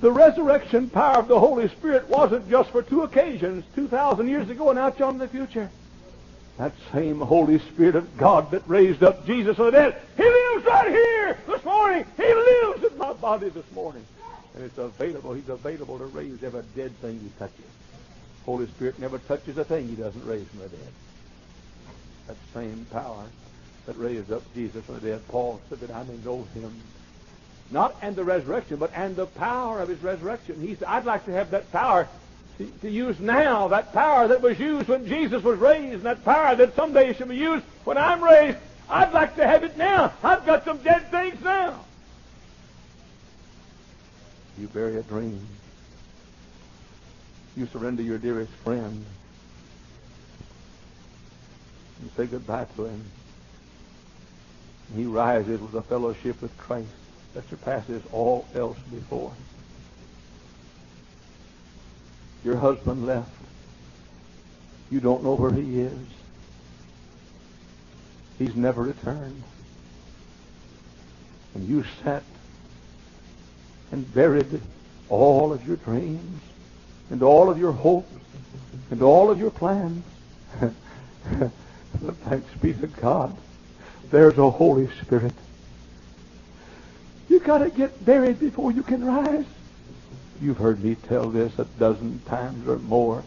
The 0.01 0.11
resurrection 0.11 0.89
power 0.89 1.17
of 1.17 1.27
the 1.27 1.39
Holy 1.39 1.69
Spirit 1.69 2.07
wasn't 2.09 2.49
just 2.49 2.69
for 2.69 2.83
two 2.83 3.03
occasions, 3.03 3.63
2,000 3.75 4.27
years 4.27 4.49
ago 4.49 4.69
and 4.69 4.77
out 4.77 4.99
in 4.99 5.17
the 5.17 5.27
future. 5.27 5.69
That 6.57 6.73
same 6.93 7.19
Holy 7.19 7.59
Spirit 7.59 7.95
of 7.95 8.17
God 8.17 8.51
that 8.51 8.63
raised 8.67 9.03
up 9.03 9.25
Jesus 9.25 9.55
from 9.55 9.65
the 9.65 9.71
dead, 9.71 10.01
He 10.15 10.23
lives 10.23 10.65
right 10.65 10.89
here 10.89 11.37
this 11.47 11.63
morning. 11.63 12.05
He 12.17 12.33
lives 12.33 12.83
in 12.83 12.97
my 12.97 13.13
body 13.13 13.49
this 13.49 13.69
morning. 13.73 14.05
And 14.55 14.63
it's 14.63 14.77
available. 14.77 15.33
He's 15.33 15.49
available 15.49 15.97
to 15.99 16.05
raise 16.05 16.43
every 16.43 16.63
dead 16.75 16.95
thing 17.01 17.19
He 17.19 17.29
touches. 17.39 17.65
Holy 18.45 18.67
Spirit 18.67 18.99
never 18.99 19.17
touches 19.19 19.57
a 19.57 19.63
thing 19.63 19.89
He 19.89 19.95
doesn't 19.95 20.25
raise 20.25 20.47
from 20.47 20.59
the 20.59 20.69
dead. 20.69 20.93
That 22.27 22.37
same 22.53 22.85
power 22.91 23.25
that 23.85 23.97
raised 23.97 24.31
up 24.31 24.43
Jesus 24.53 24.83
from 24.85 24.95
the 24.95 25.01
dead. 25.01 25.27
Paul 25.27 25.61
said 25.69 25.79
that 25.81 25.91
I 25.91 26.03
may 26.03 26.17
know 26.17 26.47
Him 26.53 26.71
not 27.71 27.95
and 28.01 28.15
the 28.15 28.23
resurrection, 28.23 28.77
but 28.77 28.91
and 28.93 29.15
the 29.15 29.25
power 29.25 29.81
of 29.81 29.89
his 29.89 30.01
resurrection. 30.01 30.61
He 30.61 30.75
said, 30.75 30.87
I'd 30.87 31.05
like 31.05 31.25
to 31.25 31.31
have 31.31 31.51
that 31.51 31.71
power 31.71 32.07
to, 32.81 32.89
use 32.89 33.19
now, 33.19 33.67
that 33.69 33.91
power 33.91 34.29
that 34.29 34.41
was 34.41 34.57
used 34.59 34.87
when 34.87 35.07
Jesus 35.07 35.43
was 35.43 35.59
raised, 35.59 35.95
and 35.95 36.03
that 36.03 36.23
power 36.23 36.55
that 36.55 36.75
someday 36.75 37.13
should 37.13 37.27
be 37.27 37.35
used 37.35 37.65
when 37.83 37.97
I'm 37.97 38.23
raised. 38.23 38.57
I'd 38.87 39.11
like 39.13 39.35
to 39.35 39.45
have 39.45 39.63
it 39.63 39.77
now. 39.77 40.13
I've 40.23 40.45
got 40.45 40.63
some 40.63 40.77
dead 40.77 41.09
things 41.11 41.41
now. 41.43 41.83
You 44.57 44.67
bury 44.67 44.97
a 44.97 45.03
dream. 45.03 45.45
You 47.55 47.67
surrender 47.67 48.03
your 48.03 48.17
dearest 48.17 48.51
friend. 48.51 49.05
You 52.03 52.09
say 52.17 52.25
goodbye 52.25 52.67
to 52.75 52.85
him. 52.85 53.05
He 54.95 55.05
rises 55.05 55.61
with 55.61 55.73
a 55.73 55.81
fellowship 55.81 56.41
with 56.41 56.55
Christ 56.57 56.89
that 57.33 57.49
surpasses 57.49 58.03
all 58.11 58.47
else 58.53 58.77
before. 58.91 59.33
Your 62.43 62.57
husband 62.57 63.05
left. 63.05 63.31
You 64.91 64.99
don't 64.99 65.23
know 65.23 65.35
where 65.35 65.51
he 65.51 65.81
is. 65.81 66.07
He's 68.37 68.55
never 68.55 68.83
returned. 68.83 69.43
And 71.55 71.67
you 71.67 71.85
sat 72.03 72.23
and 73.91 74.13
buried 74.13 74.61
all 75.09 75.53
of 75.53 75.65
your 75.65 75.77
dreams 75.77 76.41
and 77.09 77.21
all 77.21 77.49
of 77.49 77.57
your 77.57 77.71
hopes 77.71 78.11
and 78.91 79.01
all 79.01 79.29
of 79.29 79.39
your 79.39 79.51
plans. 79.51 80.03
but 80.59 82.15
thanks 82.25 82.53
be 82.61 82.73
to 82.73 82.87
God, 82.87 83.35
there's 84.11 84.37
a 84.37 84.49
Holy 84.49 84.87
Spirit 85.01 85.33
you 87.35 87.41
got 87.41 87.57
to 87.59 87.69
get 87.69 88.05
buried 88.05 88.39
before 88.39 88.71
you 88.71 88.83
can 88.83 89.03
rise. 89.03 89.45
You've 90.41 90.57
heard 90.57 90.83
me 90.83 90.95
tell 90.95 91.29
this 91.29 91.57
a 91.59 91.65
dozen 91.65 92.19
times 92.27 92.67
or 92.67 92.79
more. 92.79 93.23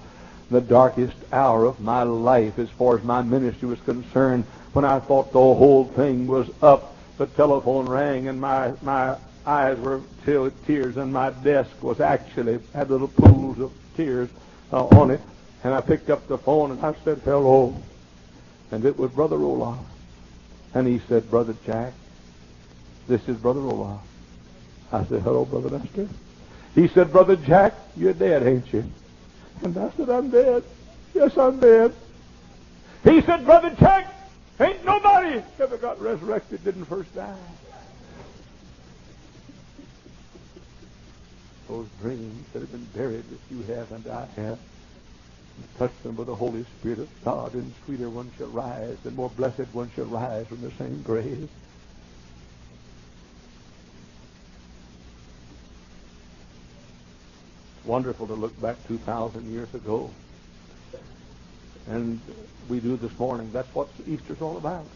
The 0.50 0.60
darkest 0.62 1.16
hour 1.30 1.66
of 1.66 1.78
my 1.78 2.04
life, 2.04 2.58
as 2.58 2.70
far 2.70 2.96
as 2.96 3.04
my 3.04 3.20
ministry 3.20 3.68
was 3.68 3.80
concerned, 3.80 4.44
when 4.72 4.84
I 4.84 4.98
thought 4.98 5.32
the 5.32 5.38
whole 5.38 5.84
thing 5.84 6.26
was 6.26 6.48
up, 6.62 6.96
the 7.18 7.26
telephone 7.26 7.86
rang 7.86 8.28
and 8.28 8.40
my, 8.40 8.72
my 8.80 9.16
eyes 9.48 9.78
were 9.78 10.00
filled 10.24 10.44
with 10.44 10.66
tears, 10.66 10.96
and 10.98 11.12
my 11.12 11.30
desk 11.30 11.70
was 11.82 12.00
actually 12.00 12.60
had 12.74 12.90
little 12.90 13.08
pools 13.08 13.58
of 13.58 13.72
tears 13.96 14.28
uh, 14.72 14.86
on 14.88 15.10
it. 15.10 15.20
And 15.64 15.74
I 15.74 15.80
picked 15.80 16.10
up 16.10 16.28
the 16.28 16.38
phone 16.38 16.70
and 16.70 16.84
I 16.84 16.94
said, 17.02 17.18
hello. 17.24 17.74
And 18.70 18.84
it 18.84 18.96
was 18.96 19.10
Brother 19.10 19.36
Roloff, 19.36 19.82
And 20.74 20.86
he 20.86 21.00
said, 21.08 21.30
Brother 21.30 21.56
Jack, 21.64 21.94
this 23.08 23.26
is 23.28 23.36
Brother 23.38 23.60
Roloff. 23.60 24.00
I 24.92 25.04
said, 25.04 25.22
hello, 25.22 25.44
Brother 25.44 25.70
Lester. 25.70 26.08
He 26.74 26.86
said, 26.88 27.10
Brother 27.10 27.36
Jack, 27.36 27.74
you're 27.96 28.12
dead, 28.12 28.46
ain't 28.46 28.72
you? 28.72 28.84
And 29.62 29.76
I 29.76 29.90
said, 29.96 30.10
I'm 30.10 30.30
dead. 30.30 30.62
Yes, 31.14 31.36
I'm 31.36 31.58
dead. 31.58 31.92
He 33.02 33.22
said, 33.22 33.44
Brother 33.44 33.74
Jack, 33.80 34.14
ain't 34.60 34.84
nobody 34.84 35.42
ever 35.58 35.78
got 35.78 36.00
resurrected 36.00 36.62
didn't 36.64 36.84
first 36.84 37.12
die. 37.14 37.34
Those 41.68 41.86
dreams 42.00 42.46
that 42.52 42.60
have 42.60 42.72
been 42.72 42.86
buried 42.94 43.24
that 43.30 43.54
you 43.54 43.62
have 43.74 43.92
and 43.92 44.06
I 44.06 44.26
have, 44.36 44.58
And 45.56 45.76
touch 45.76 45.92
them 46.02 46.16
with 46.16 46.26
the 46.26 46.34
Holy 46.34 46.64
Spirit 46.80 47.00
of 47.00 47.24
God, 47.24 47.54
and 47.54 47.74
sweeter 47.84 48.08
ones 48.08 48.32
shall 48.38 48.46
rise, 48.48 48.96
and 49.04 49.14
more 49.14 49.30
blessed 49.30 49.74
ones 49.74 49.92
shall 49.94 50.06
rise 50.06 50.46
from 50.46 50.62
the 50.62 50.70
same 50.72 51.02
grave. 51.02 51.48
wonderful 57.88 58.26
to 58.26 58.34
look 58.34 58.60
back 58.60 58.76
2,000 58.86 59.50
years 59.50 59.72
ago. 59.74 60.10
And 61.88 62.20
we 62.68 62.80
do 62.80 62.98
this 62.98 63.18
morning. 63.18 63.50
That's 63.50 63.74
what 63.74 63.88
Easter's 64.06 64.42
all 64.42 64.58
about. 64.58 64.86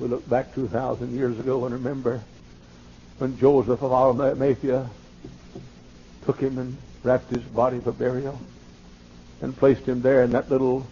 We 0.00 0.08
look 0.08 0.28
back 0.28 0.52
2,000 0.54 1.16
years 1.16 1.38
ago 1.38 1.64
and 1.64 1.74
remember 1.74 2.24
when 3.18 3.38
Joseph 3.38 3.80
of 3.82 3.92
Arimathea 3.92 4.90
took 6.24 6.40
him 6.40 6.58
and 6.58 6.76
wrapped 7.02 7.30
his 7.30 7.42
body 7.42 7.80
for 7.80 7.92
burial 7.92 8.38
and 9.40 9.56
placed 9.56 9.82
him 9.82 10.02
there 10.02 10.22
in 10.22 10.30
that 10.30 10.50
little 10.50 10.86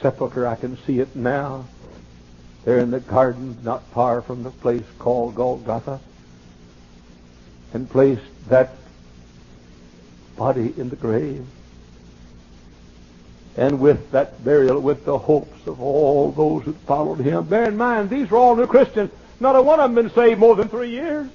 sepulchre. 0.00 0.46
I 0.46 0.56
can 0.56 0.76
see 0.78 1.00
it 1.00 1.14
now. 1.14 1.66
There 2.64 2.78
in 2.78 2.90
the 2.90 3.00
garden, 3.00 3.58
not 3.62 3.84
far 3.88 4.22
from 4.22 4.42
the 4.42 4.50
place 4.50 4.82
called 4.98 5.36
Golgotha, 5.36 6.00
and 7.72 7.88
placed 7.88 8.48
that 8.48 8.72
body 10.36 10.74
in 10.76 10.88
the 10.88 10.96
grave. 10.96 11.46
And 13.56 13.80
with 13.80 14.10
that 14.10 14.44
burial, 14.44 14.80
with 14.80 15.04
the 15.04 15.16
hopes 15.16 15.66
of 15.66 15.80
all 15.80 16.32
those 16.32 16.64
who 16.64 16.72
followed 16.72 17.20
him. 17.20 17.44
Bear 17.44 17.68
in 17.68 17.76
mind, 17.76 18.10
these 18.10 18.30
were 18.30 18.36
all 18.36 18.56
new 18.56 18.66
Christians. 18.66 19.10
Not 19.38 19.56
a 19.56 19.62
one 19.62 19.80
of 19.80 19.94
them 19.94 20.04
been 20.04 20.14
saved 20.14 20.40
more 20.40 20.56
than 20.56 20.68
three 20.68 20.90
years. 20.90 21.28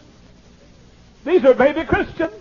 These 1.25 1.45
are 1.45 1.53
baby 1.53 1.83
Christians. 1.83 2.33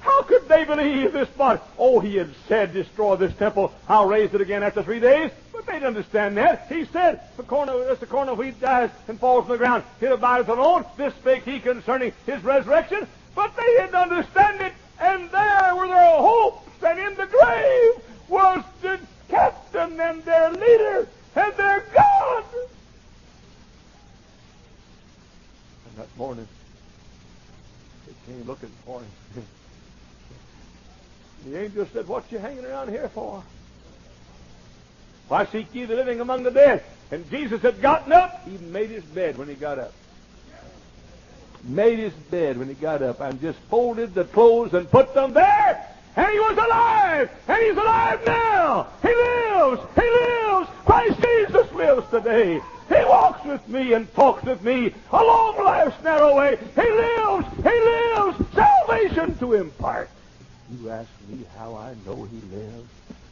How 0.00 0.22
could 0.22 0.48
they 0.48 0.64
believe 0.64 1.12
this 1.12 1.28
body? 1.30 1.60
Oh, 1.78 2.00
he 2.00 2.16
had 2.16 2.30
said, 2.46 2.74
destroy 2.74 3.16
this 3.16 3.34
temple. 3.34 3.72
I'll 3.88 4.06
raise 4.06 4.34
it 4.34 4.40
again 4.40 4.62
after 4.62 4.82
three 4.82 5.00
days. 5.00 5.30
But 5.52 5.66
they 5.66 5.74
didn't 5.74 5.88
understand 5.88 6.36
that. 6.36 6.66
He 6.68 6.84
said, 6.86 7.20
the 7.36 7.42
corn 7.42 7.68
of, 7.68 7.98
the 8.00 8.06
corn 8.06 8.28
of 8.28 8.36
wheat 8.36 8.60
dies 8.60 8.90
and 9.08 9.18
falls 9.18 9.44
on 9.44 9.50
the 9.50 9.58
ground. 9.58 9.82
It 10.00 10.12
abides 10.12 10.48
alone. 10.48 10.84
This 10.96 11.14
spake 11.14 11.44
he 11.44 11.58
concerning 11.58 12.12
his 12.26 12.42
resurrection. 12.44 13.06
But 13.34 13.56
they 13.56 13.66
didn't 13.78 13.94
understand 13.94 14.60
it, 14.60 14.74
and 15.00 15.30
there 15.30 15.74
were 15.74 15.88
their 15.88 16.18
hopes 16.18 16.64
and 16.84 16.98
in 16.98 17.14
the 17.14 17.26
grave 17.26 17.92
was 18.28 18.62
the 18.82 19.00
captain 19.28 19.98
and 20.00 20.22
their 20.24 20.50
leader 20.50 21.08
and 21.34 21.54
their 21.54 21.84
God. 21.94 22.44
And 25.88 25.96
that 25.96 26.16
morning, 26.16 26.46
came 28.26 28.44
looking 28.44 28.70
for 28.84 29.00
him. 29.00 29.46
the 31.46 31.62
angel 31.62 31.86
said, 31.92 32.08
What 32.08 32.30
you 32.30 32.38
hanging 32.38 32.64
around 32.64 32.88
here 32.90 33.08
for? 33.08 33.42
Why 35.28 35.46
seek 35.46 35.74
ye 35.74 35.84
the 35.84 35.94
living 35.94 36.20
among 36.20 36.42
the 36.42 36.50
dead? 36.50 36.84
And 37.10 37.28
Jesus 37.30 37.62
had 37.62 37.80
gotten 37.80 38.12
up. 38.12 38.46
He 38.46 38.58
made 38.58 38.90
his 38.90 39.04
bed 39.04 39.38
when 39.38 39.48
he 39.48 39.54
got 39.54 39.78
up. 39.78 39.92
Made 41.64 41.98
his 41.98 42.12
bed 42.12 42.58
when 42.58 42.68
he 42.68 42.74
got 42.74 43.02
up 43.02 43.20
and 43.20 43.40
just 43.40 43.58
folded 43.70 44.14
the 44.14 44.24
clothes 44.24 44.74
and 44.74 44.90
put 44.90 45.14
them 45.14 45.32
there. 45.32 45.88
And 46.16 46.30
he 46.30 46.38
was 46.38 46.58
alive. 46.58 47.30
And 47.48 47.62
he's 47.62 47.76
alive 47.76 48.20
now. 48.26 48.88
He 49.00 49.08
lives. 49.08 49.82
He 49.94 50.02
lives. 50.02 50.68
Christ 50.84 51.20
Jesus 51.22 51.72
lives 51.72 52.10
today. 52.10 52.60
He 52.88 53.04
walks 53.04 53.44
with 53.44 53.66
me 53.68 53.92
and 53.92 54.12
talks 54.14 54.44
with 54.44 54.62
me 54.62 54.92
along 55.12 55.64
life's 55.64 56.02
narrow 56.02 56.36
way. 56.36 56.58
He 56.74 56.90
lives. 56.90 57.46
He 57.56 57.62
lives. 57.62 58.54
Salvation 58.54 59.36
to 59.38 59.54
impart. 59.54 60.10
You 60.80 60.90
ask 60.90 61.08
me 61.28 61.44
how 61.58 61.74
I 61.76 61.94
know 62.06 62.24
he 62.24 62.56
lives 62.56 62.88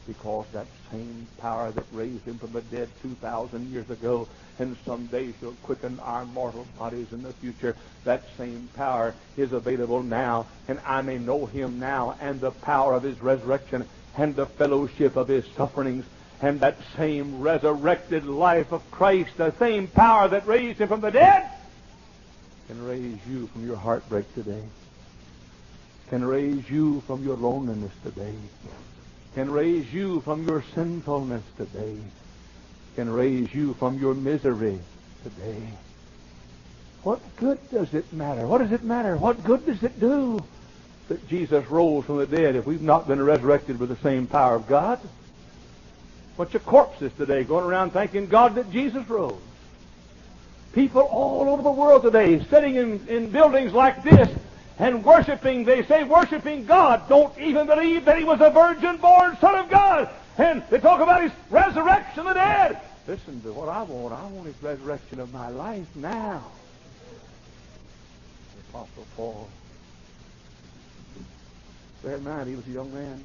because 0.06 0.46
that 0.52 0.66
same 0.90 1.26
power 1.38 1.70
that 1.70 1.84
raised 1.92 2.24
him 2.24 2.38
from 2.38 2.52
the 2.52 2.60
dead 2.62 2.88
2,000 3.02 3.72
years 3.72 3.88
ago 3.90 4.26
and 4.58 4.76
someday 4.84 5.32
shall 5.40 5.52
quicken 5.62 5.98
our 6.00 6.24
mortal 6.24 6.66
bodies 6.78 7.06
in 7.12 7.22
the 7.22 7.32
future, 7.34 7.76
that 8.04 8.22
same 8.36 8.68
power 8.74 9.14
is 9.36 9.52
available 9.52 10.02
now, 10.02 10.46
and 10.68 10.80
I 10.86 11.02
may 11.02 11.18
know 11.18 11.46
him 11.46 11.78
now 11.78 12.16
and 12.20 12.40
the 12.40 12.50
power 12.50 12.94
of 12.94 13.02
his 13.02 13.20
resurrection 13.20 13.88
and 14.16 14.36
the 14.36 14.46
fellowship 14.46 15.16
of 15.16 15.28
his 15.28 15.44
sufferings 15.56 16.04
and 16.42 16.58
that 16.58 16.76
same 16.96 17.40
resurrected 17.40 18.26
life 18.26 18.72
of 18.72 18.88
Christ, 18.90 19.30
the 19.36 19.54
same 19.58 19.86
power 19.86 20.28
that 20.28 20.46
raised 20.46 20.80
him 20.80 20.88
from 20.88 21.00
the 21.00 21.10
dead, 21.10 21.48
can 22.66 22.84
raise 22.84 23.18
you 23.28 23.46
from 23.46 23.64
your 23.64 23.76
heartbreak 23.76 24.32
today, 24.34 24.64
can 26.10 26.24
raise 26.24 26.68
you 26.68 27.00
from 27.06 27.24
your 27.24 27.36
loneliness 27.36 27.92
today, 28.02 28.34
can 29.34 29.50
raise 29.50 29.92
you 29.94 30.20
from 30.22 30.46
your 30.46 30.64
sinfulness 30.74 31.44
today, 31.56 31.96
can 32.96 33.08
raise 33.08 33.54
you 33.54 33.74
from 33.74 33.98
your 33.98 34.14
misery 34.14 34.80
today. 35.22 35.62
What 37.04 37.20
good 37.36 37.58
does 37.70 37.94
it 37.94 38.12
matter? 38.12 38.46
What 38.48 38.58
does 38.58 38.72
it 38.72 38.82
matter? 38.82 39.16
What 39.16 39.44
good 39.44 39.64
does 39.64 39.82
it 39.82 39.98
do 39.98 40.40
that 41.08 41.28
Jesus 41.28 41.68
rose 41.68 42.04
from 42.04 42.18
the 42.18 42.26
dead 42.26 42.56
if 42.56 42.66
we've 42.66 42.82
not 42.82 43.06
been 43.06 43.22
resurrected 43.22 43.78
with 43.78 43.88
the 43.88 43.96
same 43.96 44.26
power 44.26 44.56
of 44.56 44.66
God? 44.66 45.00
Bunch 46.36 46.54
of 46.54 46.64
corpses 46.64 47.12
today 47.18 47.44
going 47.44 47.64
around 47.64 47.90
thanking 47.90 48.26
God 48.26 48.54
that 48.54 48.70
Jesus 48.70 49.08
rose. 49.08 49.40
People 50.72 51.02
all 51.02 51.50
over 51.50 51.62
the 51.62 51.70
world 51.70 52.02
today 52.02 52.42
sitting 52.48 52.76
in, 52.76 53.06
in 53.06 53.30
buildings 53.30 53.72
like 53.72 54.02
this 54.02 54.28
and 54.78 55.04
worshiping, 55.04 55.64
they 55.64 55.84
say 55.84 56.02
worshiping 56.02 56.64
God, 56.64 57.08
don't 57.08 57.38
even 57.38 57.66
believe 57.66 58.06
that 58.06 58.18
he 58.18 58.24
was 58.24 58.40
a 58.40 58.50
virgin 58.50 58.96
born 58.96 59.36
Son 59.38 59.54
of 59.54 59.68
God. 59.68 60.08
And 60.38 60.64
they 60.70 60.78
talk 60.78 61.00
about 61.00 61.22
his 61.22 61.32
resurrection 61.50 62.20
of 62.20 62.26
the 62.26 62.34
dead. 62.34 62.80
Listen 63.06 63.42
to 63.42 63.52
what 63.52 63.68
I 63.68 63.82
want. 63.82 64.14
I 64.14 64.24
want 64.26 64.46
his 64.46 64.62
resurrection 64.62 65.20
of 65.20 65.32
my 65.32 65.48
life 65.50 65.86
now. 65.94 66.42
The 68.54 68.78
Apostle 68.78 69.06
Paul. 69.14 69.48
Bear 72.02 72.16
in 72.16 72.24
mind, 72.24 72.48
he 72.48 72.56
was 72.56 72.66
a 72.66 72.70
young 72.70 72.92
man. 72.94 73.22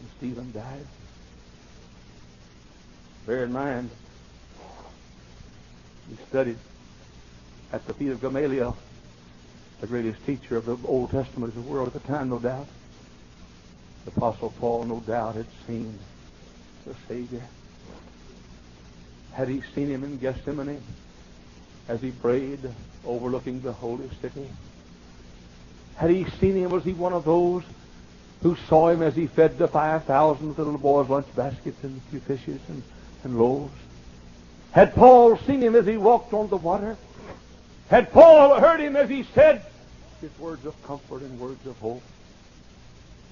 And 0.00 0.08
Stephen 0.18 0.52
died. 0.52 0.86
Bear 3.26 3.42
in 3.42 3.52
mind, 3.52 3.90
he 6.08 6.16
studied 6.28 6.58
at 7.72 7.84
the 7.86 7.94
feet 7.94 8.10
of 8.10 8.20
Gamaliel 8.20 8.76
the 9.80 9.86
greatest 9.88 10.24
teacher 10.24 10.56
of 10.56 10.64
the 10.64 10.78
Old 10.86 11.10
Testament 11.10 11.56
of 11.56 11.64
the 11.64 11.68
world 11.68 11.88
at 11.88 11.94
the 11.94 12.08
time, 12.08 12.28
no 12.28 12.38
doubt. 12.38 12.68
The 14.04 14.12
Apostle 14.12 14.54
Paul, 14.60 14.84
no 14.84 15.00
doubt, 15.00 15.34
had 15.34 15.46
seen 15.66 15.98
the 16.86 16.94
Savior. 17.08 17.44
Had 19.32 19.48
he 19.48 19.60
seen 19.74 19.88
him 19.90 20.04
in 20.04 20.18
Gethsemane 20.18 20.82
as 21.88 22.00
he 22.00 22.12
prayed 22.12 22.60
overlooking 23.04 23.60
the 23.60 23.72
holy 23.72 24.08
city? 24.22 24.52
Had 25.96 26.10
he 26.10 26.26
seen 26.40 26.56
him, 26.56 26.70
was 26.70 26.84
he 26.84 26.92
one 26.92 27.12
of 27.12 27.24
those 27.24 27.64
who 28.42 28.56
saw 28.68 28.88
him 28.88 29.02
as 29.02 29.14
he 29.14 29.26
fed 29.26 29.58
the 29.58 29.66
5,000 29.66 30.48
with 30.48 30.58
little 30.58 30.78
boys' 30.78 31.08
lunch 31.08 31.26
baskets 31.34 31.82
and 31.82 32.00
a 32.06 32.10
few 32.10 32.20
fishes 32.20 32.60
and, 32.68 32.82
and 33.24 33.38
loaves? 33.38 33.72
Had 34.72 34.94
Paul 34.94 35.38
seen 35.38 35.62
him 35.62 35.74
as 35.74 35.86
he 35.86 35.96
walked 35.96 36.32
on 36.34 36.48
the 36.48 36.56
water? 36.56 36.96
Had 37.88 38.12
Paul 38.12 38.60
heard 38.60 38.80
him 38.80 38.96
as 38.96 39.08
he 39.08 39.22
said 39.34 39.62
his 40.20 40.36
words 40.38 40.66
of 40.66 40.80
comfort 40.82 41.22
and 41.22 41.38
words 41.38 41.64
of 41.66 41.78
hope? 41.78 42.02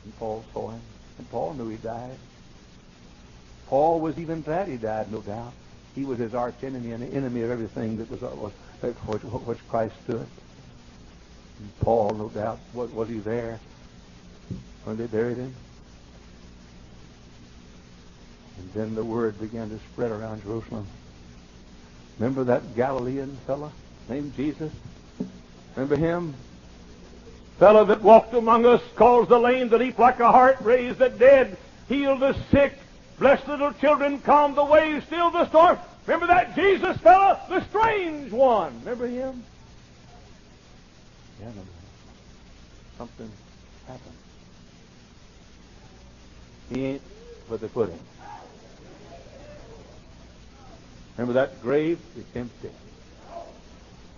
And 0.05 0.16
Paul 0.18 0.44
saw 0.53 0.70
him, 0.70 0.81
and 1.18 1.31
Paul 1.31 1.55
knew 1.55 1.68
he 1.68 1.77
died. 1.77 2.16
Paul 3.66 4.01
was 4.01 4.18
even 4.18 4.42
glad 4.42 4.68
he 4.68 4.77
died, 4.77 5.11
no 5.11 5.20
doubt. 5.20 5.53
He 5.94 6.05
was 6.05 6.18
his 6.18 6.35
arch 6.35 6.62
enemy 6.62 6.92
and 6.92 7.03
the 7.03 7.16
enemy 7.16 7.42
of 7.42 7.51
everything 7.51 7.97
that 7.99 8.11
was, 8.11 8.23
uh, 8.23 8.35
was 8.37 8.53
which, 9.07 9.23
which 9.23 9.68
Christ 9.68 9.94
stood. 10.05 10.27
And 11.59 11.81
Paul, 11.81 12.14
no 12.14 12.29
doubt, 12.29 12.59
was, 12.73 12.90
was 12.90 13.09
he 13.09 13.18
there 13.18 13.61
when 14.85 14.97
they 14.97 15.07
buried 15.07 15.37
him? 15.37 15.55
And 18.59 18.73
then 18.73 18.95
the 18.95 19.05
word 19.05 19.40
began 19.40 19.71
to 19.71 19.79
spread 19.93 20.11
around 20.11 20.43
Jerusalem. 20.43 20.87
Remember 22.19 22.45
that 22.45 22.77
Galilean 22.77 23.37
fellow? 23.47 23.73
named 24.09 24.37
Jesus. 24.37 24.73
Remember 25.75 25.97
him? 25.97 26.35
Fellow 27.59 27.85
that 27.85 28.03
walked 28.03 28.35
among 28.35 28.67
us, 28.67 28.83
caused 28.97 29.31
the 29.31 29.38
lame 29.38 29.71
to 29.71 29.79
leap 29.79 29.99
like 29.99 30.21
a 30.21 30.31
hart, 30.31 30.59
raised 30.61 30.99
the 30.99 31.09
dead, 31.09 31.57
healed 31.88 32.21
the 32.21 32.35
sick, 32.51 32.77
blessed 33.19 33.47
little 33.47 33.73
children, 33.75 34.21
calmed 34.21 34.57
the 34.57 34.64
waves, 34.64 35.07
stilled 35.07 35.33
the 35.33 35.49
storm. 35.49 35.79
Remember 36.07 36.27
that 36.27 36.55
Jesus 36.55 36.97
fellow, 36.99 37.38
the 37.49 37.64
strange 37.69 38.33
one. 38.33 38.79
Remember 38.81 39.07
him? 39.07 39.43
Yeah, 41.40 41.51
something 42.99 43.31
happened. 43.87 44.14
He 46.71 46.85
ain't 46.85 47.03
where 47.49 47.59
they 47.59 47.69
put 47.69 47.90
him. 47.90 47.99
Remember 51.16 51.35
that 51.35 51.62
grave? 51.62 51.98
It's 52.16 52.37
empty. 52.37 52.70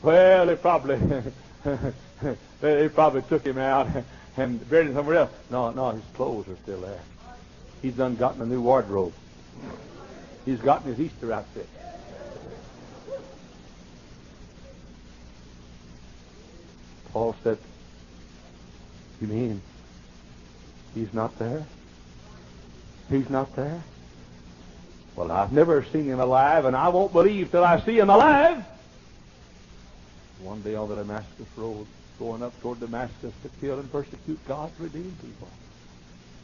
Well, 0.03 0.47
they 0.47 0.57
probably 0.57 0.99
they 2.61 2.89
probably 2.89 3.23
took 3.23 3.45
him 3.45 3.59
out 3.59 3.89
and 4.37 4.69
buried 4.69 4.89
him 4.89 4.95
somewhere 4.95 5.17
else. 5.17 5.31
No, 5.51 5.71
no, 5.71 5.91
his 5.91 6.05
clothes 6.15 6.49
are 6.49 6.57
still 6.63 6.81
there. 6.81 7.01
He's 7.83 7.95
done 7.95 8.17
gotten 8.17 8.43
a 8.43 8.47
new 8.47 8.61
wardrobe. 8.61 9.13
He's 10.45 10.61
gotten 10.61 10.95
his 10.95 11.01
Easter 11.01 11.33
outfit. 11.33 11.69
Paul 17.13 17.35
said, 17.43 17.59
You 19.21 19.27
mean 19.27 19.63
he's 20.95 21.13
not 21.13 21.39
there? 21.39 21.67
He's 23.11 23.31
not 23.31 23.55
there? 23.57 23.83
Well, 25.17 25.33
I've 25.33 25.53
never 25.53 25.83
seen 25.93 26.05
him 26.05 26.21
alive, 26.21 26.67
and 26.67 26.77
I 26.77 26.91
won't 26.91 27.13
believe 27.13 27.51
till 27.51 27.65
I 27.65 27.81
see 27.81 27.99
him 27.99 28.11
alive. 28.11 28.63
One 30.43 30.61
day 30.61 30.75
on 30.75 30.91
the 30.91 30.97
Damascus 30.97 31.47
road, 31.57 31.87
going 32.19 32.43
up 32.43 32.61
toward 32.61 32.81
Damascus 32.81 33.33
to 33.43 33.49
kill 33.61 33.79
and 33.81 33.91
persecute 33.91 34.39
God's 34.47 34.79
redeemed 34.79 35.17
people. 35.23 35.49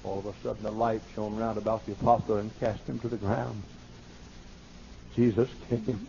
All 0.05 0.19
of 0.19 0.27
a 0.27 0.35
sudden, 0.43 0.65
a 0.65 0.71
light 0.71 1.03
shone 1.15 1.37
round 1.37 1.59
about 1.59 1.85
the 1.85 1.93
apostle 1.93 2.39
and 2.39 2.51
cast 2.61 2.83
him 2.85 2.99
to 3.01 3.09
the 3.09 3.17
ground. 3.17 3.63
Jesus 5.15 5.51
came. 5.69 6.07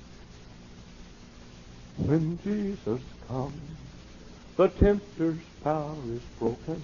When 1.97 2.39
Jesus 2.43 3.01
comes, 3.27 3.61
the 4.55 4.69
tempter's 4.69 5.41
power 5.63 5.95
is 6.11 6.21
broken. 6.39 6.81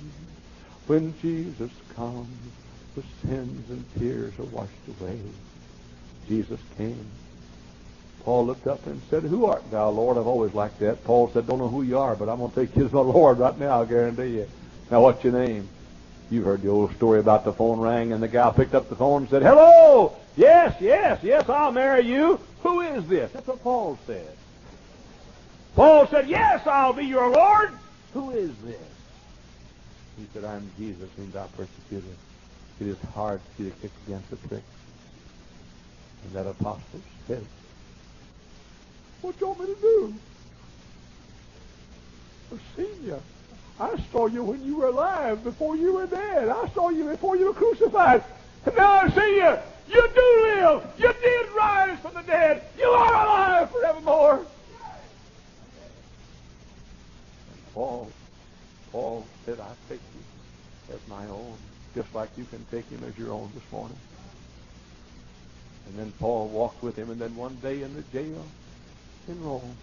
When 0.87 1.17
Jesus 1.21 1.71
comes, 1.95 2.37
the 2.95 3.03
sins 3.25 3.69
and 3.69 3.85
tears 3.97 4.33
are 4.39 4.43
washed 4.43 4.73
away. 4.99 5.19
Jesus 6.29 6.59
came. 6.77 7.05
Paul 8.23 8.45
looked 8.45 8.67
up 8.67 8.85
and 8.85 9.01
said, 9.09 9.23
Who 9.23 9.45
art 9.45 9.69
thou, 9.71 9.89
Lord? 9.89 10.17
I've 10.17 10.27
always 10.27 10.53
liked 10.53 10.79
that. 10.79 11.03
Paul 11.03 11.29
said, 11.31 11.47
Don't 11.47 11.57
know 11.57 11.67
who 11.67 11.81
you 11.81 11.97
are, 11.97 12.15
but 12.15 12.29
I'm 12.29 12.37
going 12.37 12.51
to 12.51 12.65
take 12.65 12.75
you 12.75 12.85
as 12.85 12.93
my 12.93 13.01
Lord 13.01 13.39
right 13.39 13.57
now, 13.57 13.81
I 13.81 13.85
guarantee 13.85 14.35
you. 14.35 14.47
Now, 14.91 15.01
what's 15.01 15.23
your 15.23 15.33
name? 15.33 15.67
You've 16.29 16.45
heard 16.45 16.61
the 16.61 16.69
old 16.69 16.93
story 16.95 17.19
about 17.19 17.43
the 17.43 17.53
phone 17.53 17.79
rang 17.79 18.13
and 18.13 18.21
the 18.21 18.27
guy 18.27 18.51
picked 18.51 18.75
up 18.75 18.87
the 18.87 18.95
phone 18.95 19.23
and 19.23 19.29
said, 19.29 19.41
Hello! 19.41 20.15
Yes, 20.37 20.79
yes, 20.79 21.19
yes, 21.23 21.49
I'll 21.49 21.71
marry 21.71 22.05
you. 22.05 22.39
Who 22.61 22.81
is 22.81 23.07
this? 23.07 23.31
That's 23.31 23.47
what 23.47 23.63
Paul 23.63 23.97
said. 24.05 24.37
Paul 25.75 26.07
said, 26.07 26.29
Yes, 26.29 26.65
I'll 26.67 26.93
be 26.93 27.05
your 27.05 27.31
Lord. 27.31 27.71
Who 28.13 28.31
is 28.31 28.55
this? 28.63 28.77
He 30.17 30.27
said, 30.33 30.43
I 30.43 30.55
am 30.55 30.69
Jesus 30.77 31.09
whom 31.15 31.31
thou 31.31 31.47
persecuted. 31.57 32.15
It 32.79 32.87
is 32.87 32.97
hard 33.15 33.41
you 33.57 33.69
to 33.69 33.75
kick 33.77 33.91
against 34.05 34.29
the 34.29 34.35
prick. 34.35 34.63
And 36.23 36.33
that 36.33 36.47
apostle 36.47 37.01
said, 37.27 37.45
What 39.21 39.37
do 39.39 39.45
you 39.45 39.47
want 39.51 39.59
me 39.61 39.75
to 39.75 39.81
do? 39.81 40.13
I've 42.51 42.61
seen 42.75 43.05
you. 43.05 43.21
I 43.79 43.95
saw 44.11 44.27
you 44.27 44.43
when 44.43 44.63
you 44.65 44.77
were 44.77 44.87
alive, 44.87 45.43
before 45.43 45.77
you 45.77 45.93
were 45.93 46.07
dead. 46.07 46.49
I 46.49 46.67
saw 46.73 46.89
you 46.89 47.05
before 47.05 47.37
you 47.37 47.45
were 47.45 47.53
crucified. 47.53 48.23
And 48.65 48.75
now 48.75 48.91
I 48.91 49.09
see 49.09 49.35
you. 49.37 49.57
You 49.87 50.09
do 50.13 50.43
live. 50.43 50.83
You 50.97 51.13
did 51.13 51.49
rise 51.55 51.97
from 51.99 52.13
the 52.13 52.21
dead. 52.23 52.63
You 52.77 52.87
are 52.89 53.13
alive 53.13 53.71
forevermore. 53.71 54.35
And 54.35 54.47
Paul, 57.73 58.11
Paul 58.91 59.25
said, 59.45 59.59
I 59.59 59.71
take 59.87 60.01
you 60.13 60.95
as 60.95 60.99
my 61.07 61.25
own, 61.27 61.57
just 61.95 62.13
like 62.13 62.29
you 62.37 62.45
can 62.45 62.65
take 62.71 62.87
him 62.89 63.03
as 63.07 63.17
your 63.17 63.31
own 63.31 63.49
this 63.55 63.71
morning. 63.71 63.97
And 65.89 65.97
then 65.97 66.13
Paul 66.19 66.47
walked 66.47 66.83
with 66.83 66.95
him, 66.95 67.09
and 67.09 67.19
then 67.19 67.35
one 67.35 67.57
day 67.61 67.81
in 67.81 67.95
the 67.95 68.03
jail 68.13 68.45
in 69.27 69.43
Rome, 69.43 69.75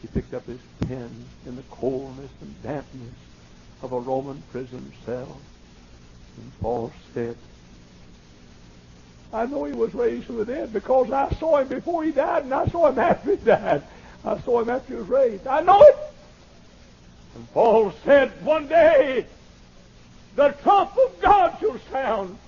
he 0.00 0.08
picked 0.08 0.34
up 0.34 0.44
his 0.46 0.60
pen 0.80 1.10
in 1.46 1.54
the 1.56 1.62
coldness 1.70 2.30
and 2.40 2.62
dampness 2.62 3.14
of 3.80 3.92
a 3.92 4.00
Roman 4.00 4.42
prison 4.50 4.92
cell. 5.06 5.40
And 6.36 6.52
Paul 6.60 6.92
said, 7.14 7.36
I 9.32 9.46
know 9.46 9.64
he 9.64 9.72
was 9.72 9.94
raised 9.94 10.26
from 10.26 10.38
the 10.38 10.44
dead 10.44 10.72
because 10.72 11.10
I 11.10 11.32
saw 11.38 11.58
him 11.58 11.68
before 11.68 12.04
he 12.04 12.10
died 12.10 12.44
and 12.44 12.52
I 12.52 12.66
saw 12.66 12.88
him 12.88 12.98
after 12.98 13.30
he 13.30 13.36
died. 13.36 13.82
I 14.24 14.38
saw 14.40 14.60
him 14.60 14.68
after 14.68 14.94
he 14.94 14.98
was 14.98 15.08
raised. 15.08 15.46
I 15.46 15.62
know 15.62 15.80
it. 15.80 15.96
And 17.34 17.50
Paul 17.52 17.92
said 18.04 18.44
one 18.44 18.68
day, 18.68 19.26
the 20.34 20.50
trump 20.62 20.92
of 20.96 21.20
God 21.20 21.56
shall 21.60 21.78
sound, 21.90 22.38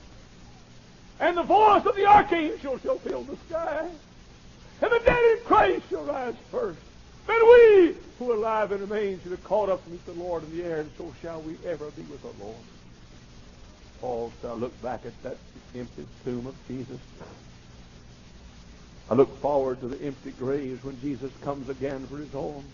and 1.21 1.37
the 1.37 1.43
voice 1.43 1.85
of 1.85 1.97
the 1.97 2.07
archangel 2.07 2.79
shall 2.79 2.99
fill 2.99 3.23
the 3.23 3.37
sky, 3.49 3.89
and 4.83 4.93
the 4.93 5.01
dead 5.01 5.39
in 5.39 5.45
Christ 5.45 5.89
shall 5.89 6.05
rise 6.05 6.35
first. 6.51 6.79
Then 7.27 7.41
we 7.43 7.95
who 8.19 8.33
are 8.33 8.37
alive 8.37 8.73
and 8.73 8.81
remain 8.81 9.21
shall 9.23 9.33
be 9.33 9.39
caught 9.39 9.69
up 9.69 9.85
to 9.85 9.91
meet 9.91 10.05
the 10.07 10.13
Lord 10.13 10.45
in 10.45 10.57
the 10.57 10.65
air, 10.65 10.81
and 10.81 10.91
so 10.99 11.13
shall 11.23 11.41
we 11.41 11.57
ever 11.67 11.91
be 11.93 12.03
with 12.03 12.23
the 12.23 12.45
Lord. 12.45 12.57
Paul 14.01 14.33
I 14.45 14.53
look 14.53 14.83
back 14.83 15.07
at 15.07 15.23
that 15.23 15.39
empty 15.75 16.07
tomb 16.25 16.47
of 16.47 16.55
Jesus. 16.69 16.99
I 19.11 19.15
look 19.15 19.41
forward 19.41 19.81
to 19.81 19.89
the 19.89 20.03
empty 20.05 20.33
graves 20.33 20.83
when 20.85 21.01
Jesus 21.01 21.31
comes 21.43 21.69
again 21.69 22.07
for 22.07 22.17
his 22.17 22.35
own. 22.35 22.65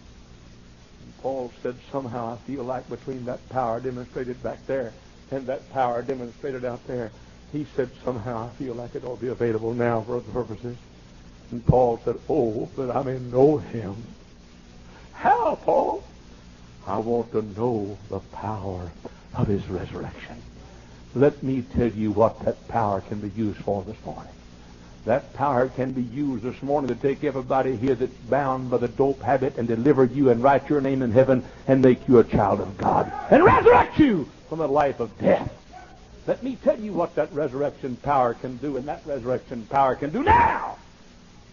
And 1.03 1.19
Paul 1.23 1.53
said, 1.63 1.77
somehow 1.91 2.35
I 2.35 2.37
feel 2.47 2.63
like 2.63 2.89
between 2.89 3.25
that 3.25 3.47
power 3.49 3.81
demonstrated 3.81 4.43
back 4.43 4.65
there 4.67 4.93
and 5.31 5.47
that 5.47 5.71
power 5.73 6.03
demonstrated 6.03 6.65
out 6.65 6.85
there, 6.87 7.11
he 7.53 7.67
said, 7.77 7.91
somehow 8.05 8.47
I 8.47 8.49
feel 8.57 8.75
like 8.75 8.95
it 8.95 9.05
ought 9.05 9.17
to 9.17 9.23
be 9.23 9.29
available 9.29 9.75
now 9.75 10.03
for 10.03 10.17
other 10.17 10.33
purposes. 10.33 10.77
And 11.51 11.65
Paul 11.67 12.01
said, 12.05 12.19
oh, 12.29 12.69
that 12.77 12.95
I 12.95 13.03
may 13.03 13.19
know 13.19 13.59
him. 13.59 13.97
How, 15.13 15.57
Paul? 15.57 16.05
I 16.87 16.99
want 16.99 17.33
to 17.33 17.43
know 17.43 17.99
the 18.09 18.21
power 18.21 18.91
of 19.35 19.49
his 19.49 19.67
resurrection. 19.69 20.37
Let 21.15 21.43
me 21.43 21.63
tell 21.63 21.89
you 21.89 22.13
what 22.13 22.45
that 22.45 22.69
power 22.69 23.01
can 23.01 23.21
be 23.21 23.31
used 23.31 23.59
for 23.59 23.83
this 23.83 23.97
morning. 24.05 24.33
That 25.07 25.33
power 25.35 25.69
can 25.69 25.93
be 25.93 26.03
used 26.03 26.45
this 26.45 26.63
morning 26.63 26.89
to 26.89 26.95
take 26.95 27.25
everybody 27.25 27.75
here 27.75 27.95
that's 27.95 28.13
bound 28.13 28.71
by 28.71 28.77
the 28.77 28.89
dope 28.89 29.21
habit 29.23 29.57
and 29.57 29.67
deliver 29.67 30.05
you 30.05 30.31
and 30.31 30.43
write 30.43 30.69
your 30.69 30.81
name 30.81 31.03
in 31.03 31.11
heaven 31.11 31.45
and 31.67 31.83
make 31.83 32.07
you 32.07 32.19
a 32.19 32.25
child 32.25 32.61
of 32.61 32.79
God 32.79 33.11
and 33.31 33.43
resurrect 33.43 33.99
you 33.99 34.29
from 34.49 34.59
the 34.59 34.69
life 34.69 35.01
of 35.01 35.19
death. 35.19 35.51
Let 36.31 36.45
me 36.45 36.57
tell 36.63 36.79
you 36.79 36.93
what 36.93 37.17
that 37.17 37.33
resurrection 37.33 37.97
power 37.97 38.35
can 38.35 38.57
do, 38.59 38.77
and 38.77 38.87
that 38.87 39.05
resurrection 39.05 39.67
power 39.67 39.97
can 39.97 40.11
do 40.11 40.23
now. 40.23 40.79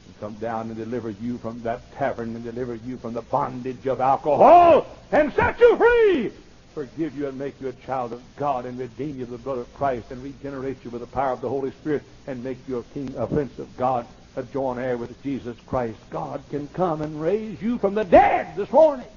And 0.06 0.20
come 0.20 0.36
down 0.36 0.68
and 0.68 0.78
deliver 0.78 1.10
you 1.10 1.40
from 1.40 1.64
that 1.64 1.92
tavern 1.94 2.36
and 2.36 2.44
deliver 2.44 2.76
you 2.76 2.98
from 2.98 3.16
the 3.16 3.24
bondage 3.24 3.88
of 3.88 4.00
alcohol 4.00 4.86
and 5.12 5.34
set 5.34 5.60
you 5.60 5.78
free 5.78 6.32
forgive 6.76 7.18
you 7.18 7.28
and 7.28 7.40
make 7.40 7.60
you 7.60 7.70
a 7.70 7.74
child 7.88 8.14
of 8.14 8.22
God 8.36 8.68
and 8.68 8.78
redeem 8.78 9.18
you 9.18 9.26
the 9.26 9.40
blood 9.40 9.58
of 9.58 9.74
Christ 9.74 10.06
and 10.12 10.22
regenerate 10.22 10.78
you 10.84 10.92
with 10.92 11.02
the 11.02 11.08
power 11.08 11.32
of 11.32 11.42
the 11.42 11.50
Holy 11.50 11.72
Spirit 11.72 12.04
and 12.28 12.44
make 12.44 12.60
you 12.68 12.78
a 12.78 12.84
king, 12.94 13.16
a 13.18 13.26
prince 13.26 13.58
of 13.58 13.76
God, 13.78 14.06
a 14.36 14.44
joint 14.44 14.78
heir 14.78 14.96
with 14.96 15.24
Jesus 15.24 15.58
Christ. 15.66 15.98
God 16.12 16.44
can 16.52 16.68
come 16.68 17.02
and 17.02 17.20
raise 17.20 17.60
you 17.64 17.80
from 17.80 17.96
the 17.96 18.04
dead 18.04 18.56
this 18.56 18.72
morning. 18.72 19.08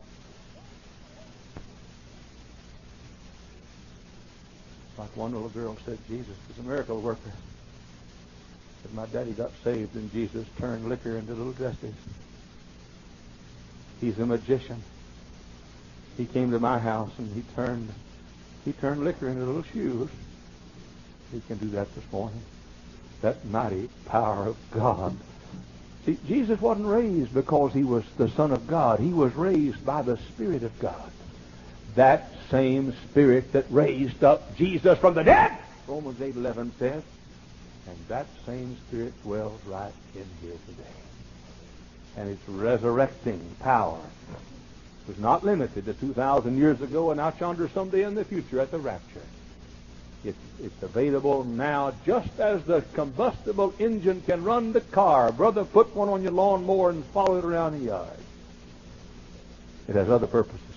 Like 5.01 5.17
one 5.17 5.33
little 5.33 5.49
girl 5.49 5.77
said, 5.85 5.99
Jesus 6.09 6.37
is 6.51 6.59
a 6.59 6.63
miracle 6.63 7.01
worker. 7.01 7.33
But 8.83 8.95
my 8.95 9.07
daddy 9.07 9.33
got 9.33 9.51
saved 9.65 9.97
and 9.97 10.13
Jesus 10.13 10.47
turned 10.59 10.89
liquor 10.89 11.17
into 11.17 11.35
little 11.35 11.53
dresses. 11.53 11.95
He's 14.01 14.19
a 14.19 14.27
magician 14.27 14.81
he 16.21 16.27
came 16.27 16.51
to 16.51 16.61
my 16.61 16.79
house 16.79 17.13
and 17.17 17.33
he 17.35 17.43
turned 17.55 17.89
he 18.65 18.73
turned 18.75 19.03
liquor 19.03 19.29
into 19.29 19.43
little 19.43 19.63
shoes. 19.63 20.11
He 21.33 21.41
can 21.47 21.57
do 21.57 21.71
that 21.71 21.93
this 21.95 22.05
morning. 22.13 22.43
That 23.23 23.45
mighty 23.47 23.89
power 24.05 24.49
of 24.49 24.57
God. 24.71 25.17
See, 26.05 26.19
Jesus 26.27 26.61
wasn't 26.61 26.89
raised 26.89 27.33
because 27.33 27.73
he 27.73 27.85
was 27.85 28.05
the 28.19 28.29
Son 28.29 28.53
of 28.53 28.67
God. 28.67 29.01
He 29.01 29.13
was 29.13 29.35
raised 29.35 29.85
by 29.85 30.03
the 30.03 30.19
Spirit 30.19 30.63
of 30.63 30.79
God. 30.79 31.11
That 31.95 32.31
same 32.51 32.95
Spirit 33.11 33.53
that 33.53 33.67
raised 33.71 34.25
up 34.25 34.57
Jesus 34.57 34.99
from 34.99 35.15
the 35.15 35.25
dead, 35.25 35.57
Romans 35.87 36.19
8.11 36.19 36.71
says, 36.79 37.03
and 37.89 37.97
that 38.09 38.27
same 38.47 38.77
Spirit 38.89 39.21
dwells 39.23 39.61
right 39.67 39.93
in 40.15 40.27
here 40.43 40.59
today. 40.67 40.83
And 42.17 42.29
it's 42.29 42.49
resurrecting 42.49 43.41
power 43.61 44.01
was 45.11 45.19
not 45.19 45.45
limited 45.45 45.85
to 45.85 45.93
2,000 45.93 46.57
years 46.57 46.81
ago 46.81 47.11
and 47.11 47.21
out 47.21 47.41
yonder 47.41 47.69
someday 47.75 48.05
in 48.05 48.15
the 48.15 48.25
future 48.25 48.61
at 48.61 48.71
the 48.71 48.79
rapture. 48.79 49.23
It's, 50.25 50.39
it's 50.63 50.83
available 50.85 51.43
now 51.43 51.95
just 52.07 52.39
as 52.39 52.63
the 52.63 52.83
combustible 52.93 53.75
engine 53.81 54.23
can 54.23 54.45
run 54.45 54.73
the 54.73 54.83
car. 54.83 55.33
Brother, 55.33 55.65
put 55.65 55.97
one 55.97 56.09
on 56.09 56.23
your 56.23 56.31
lawnmower 56.31 56.91
and 56.91 57.05
follow 57.07 57.39
it 57.39 57.45
around 57.45 57.73
the 57.73 57.87
yard. 57.87 58.19
It 59.89 59.97
has 59.97 60.09
other 60.09 60.29
purposes. 60.29 60.70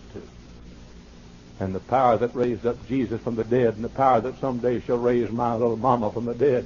And 1.60 1.74
the 1.74 1.80
power 1.80 2.18
that 2.18 2.36
raised 2.36 2.66
up 2.66 2.88
Jesus 2.88 3.22
from 3.22 3.36
the 3.36 3.44
dead 3.44 3.76
and 3.76 3.84
the 3.84 3.90
power 3.90 4.20
that 4.22 4.40
someday 4.40 4.82
shall 4.82 4.98
raise 4.98 5.30
my 5.30 5.54
little 5.54 5.78
mama 5.78 6.12
from 6.12 6.26
the 6.26 6.34
dead 6.34 6.66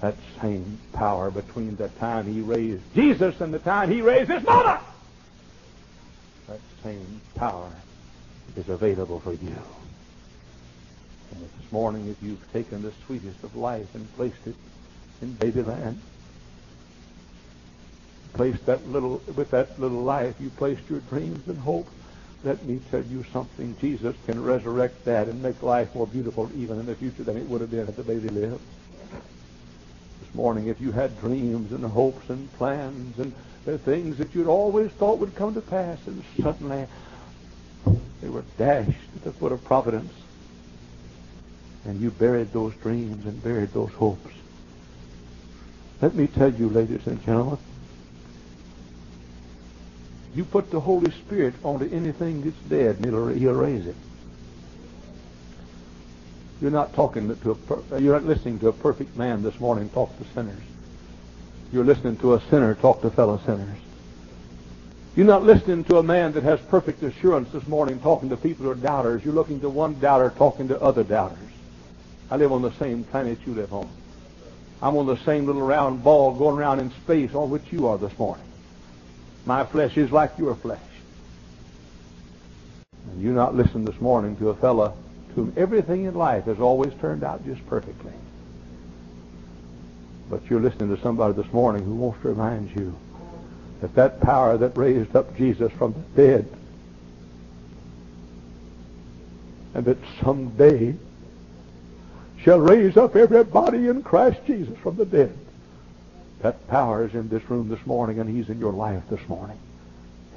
that 0.00 0.16
same 0.40 0.78
power 0.92 1.30
between 1.30 1.76
the 1.76 1.88
time 1.88 2.26
he 2.26 2.40
raised 2.40 2.82
Jesus 2.94 3.40
and 3.40 3.54
the 3.54 3.60
time 3.60 3.88
he 3.90 4.02
raised 4.02 4.30
his 4.30 4.42
mother 4.42 4.80
that 6.48 6.60
same 6.82 7.20
power 7.34 7.70
is 8.56 8.68
available 8.68 9.20
for 9.20 9.32
you. 9.32 9.56
And 11.30 11.40
this 11.40 11.72
morning, 11.72 12.08
if 12.08 12.22
you've 12.22 12.52
taken 12.52 12.82
the 12.82 12.92
sweetest 13.06 13.42
of 13.42 13.56
life 13.56 13.94
and 13.94 14.16
placed 14.16 14.46
it 14.46 14.54
in 15.22 15.34
babyland, 15.34 15.96
placed 18.34 18.66
that 18.66 18.86
little, 18.88 19.22
with 19.34 19.50
that 19.50 19.78
little 19.80 20.02
life, 20.02 20.34
you 20.40 20.50
placed 20.50 20.82
your 20.90 21.00
dreams 21.00 21.46
and 21.48 21.58
hopes. 21.58 21.90
Let 22.44 22.64
me 22.64 22.80
tell 22.90 23.02
you 23.04 23.24
something. 23.32 23.76
Jesus 23.80 24.16
can 24.26 24.42
resurrect 24.42 25.04
that 25.04 25.28
and 25.28 25.42
make 25.42 25.62
life 25.62 25.94
more 25.94 26.06
beautiful 26.06 26.50
even 26.56 26.80
in 26.80 26.86
the 26.86 26.96
future 26.96 27.22
than 27.22 27.36
it 27.36 27.48
would 27.48 27.60
have 27.60 27.70
been 27.70 27.88
if 27.88 27.94
the 27.94 28.02
baby 28.02 28.28
lived. 28.28 28.60
This 30.20 30.34
morning, 30.34 30.66
if 30.66 30.80
you 30.80 30.90
had 30.90 31.20
dreams 31.20 31.70
and 31.70 31.84
hopes 31.84 32.28
and 32.30 32.52
plans 32.54 33.18
and 33.18 33.32
things 33.84 34.18
that 34.18 34.34
you'd 34.34 34.48
always 34.48 34.90
thought 34.92 35.18
would 35.18 35.36
come 35.36 35.54
to 35.54 35.60
pass, 35.60 35.98
and 36.06 36.24
suddenly 36.40 36.86
they 38.20 38.28
were 38.28 38.44
dashed 38.58 38.90
at 39.14 39.22
the 39.22 39.32
foot 39.32 39.52
of 39.52 39.62
providence. 39.64 40.12
And 41.84 42.00
you 42.00 42.10
buried 42.10 42.52
those 42.52 42.74
dreams 42.74 43.24
and 43.24 43.42
buried 43.42 43.72
those 43.72 43.92
hopes. 43.92 44.34
Let 46.00 46.16
me 46.16 46.26
tell 46.26 46.52
you, 46.52 46.68
ladies 46.68 47.06
and 47.06 47.24
gentlemen, 47.24 47.58
you 50.34 50.44
put 50.44 50.70
the 50.70 50.80
Holy 50.80 51.10
Spirit 51.10 51.54
onto 51.62 51.92
anything 51.92 52.42
that's 52.42 52.56
dead, 52.68 52.96
and 52.96 53.04
he'll, 53.06 53.28
he'll 53.28 53.52
raise 53.52 53.86
it. 53.86 53.96
You're 56.60 56.70
not 56.70 56.94
talking 56.94 57.36
to 57.36 57.50
a 57.90 58.00
you're 58.00 58.14
not 58.14 58.24
listening 58.24 58.60
to 58.60 58.68
a 58.68 58.72
perfect 58.72 59.16
man 59.16 59.42
this 59.42 59.58
morning 59.58 59.88
talk 59.90 60.16
to 60.18 60.24
sinners. 60.32 60.62
You're 61.72 61.84
listening 61.84 62.18
to 62.18 62.34
a 62.34 62.40
sinner 62.42 62.74
talk 62.76 63.02
to 63.02 63.10
fellow 63.10 63.40
sinners. 63.44 63.78
You're 65.16 65.26
not 65.26 65.42
listening 65.42 65.84
to 65.84 65.98
a 65.98 66.02
man 66.02 66.32
that 66.32 66.44
has 66.44 66.60
perfect 66.60 67.02
assurance 67.02 67.50
this 67.50 67.66
morning 67.66 67.98
talking 68.00 68.28
to 68.28 68.36
people 68.36 68.64
who 68.64 68.70
are 68.70 68.76
doubters. 68.76 69.24
You're 69.24 69.34
looking 69.34 69.60
to 69.60 69.68
one 69.68 69.98
doubter 69.98 70.30
talking 70.38 70.68
to 70.68 70.80
other 70.80 71.02
doubters. 71.02 71.38
I 72.30 72.36
live 72.36 72.52
on 72.52 72.62
the 72.62 72.72
same 72.74 73.04
planet 73.04 73.38
you 73.44 73.54
live 73.54 73.74
on. 73.74 73.88
I'm 74.80 74.96
on 74.96 75.06
the 75.06 75.18
same 75.18 75.46
little 75.46 75.62
round 75.62 76.04
ball 76.04 76.32
going 76.34 76.56
around 76.56 76.78
in 76.80 76.90
space 76.92 77.34
on 77.34 77.50
which 77.50 77.72
you 77.72 77.88
are 77.88 77.98
this 77.98 78.16
morning. 78.18 78.44
My 79.44 79.64
flesh 79.64 79.96
is 79.96 80.10
like 80.10 80.38
your 80.38 80.54
flesh. 80.56 80.80
And 83.10 83.20
You 83.20 83.32
not 83.32 83.54
listen 83.54 83.84
this 83.84 84.00
morning 84.00 84.36
to 84.36 84.50
a 84.50 84.54
fellow 84.54 84.96
to 85.28 85.34
whom 85.34 85.52
everything 85.56 86.04
in 86.04 86.14
life 86.14 86.44
has 86.44 86.60
always 86.60 86.92
turned 87.00 87.24
out 87.24 87.44
just 87.44 87.66
perfectly. 87.66 88.12
But 90.30 90.48
you're 90.48 90.60
listening 90.60 90.94
to 90.94 91.02
somebody 91.02 91.34
this 91.34 91.52
morning 91.52 91.84
who 91.84 91.94
wants 91.94 92.22
to 92.22 92.28
remind 92.28 92.74
you 92.76 92.96
that 93.80 93.94
that 93.96 94.20
power 94.20 94.56
that 94.56 94.76
raised 94.76 95.14
up 95.16 95.36
Jesus 95.36 95.72
from 95.72 95.92
the 95.92 96.22
dead 96.22 96.48
and 99.74 99.84
that 99.84 99.98
someday 100.22 100.94
shall 102.38 102.60
raise 102.60 102.96
up 102.96 103.16
everybody 103.16 103.88
in 103.88 104.02
Christ 104.02 104.40
Jesus 104.46 104.76
from 104.78 104.96
the 104.96 105.04
dead. 105.04 105.36
That 106.42 106.68
power 106.68 107.04
is 107.04 107.14
in 107.14 107.28
this 107.28 107.48
room 107.48 107.68
this 107.68 107.84
morning, 107.86 108.18
and 108.18 108.28
He's 108.28 108.48
in 108.48 108.58
your 108.58 108.72
life 108.72 109.02
this 109.08 109.26
morning. 109.28 109.58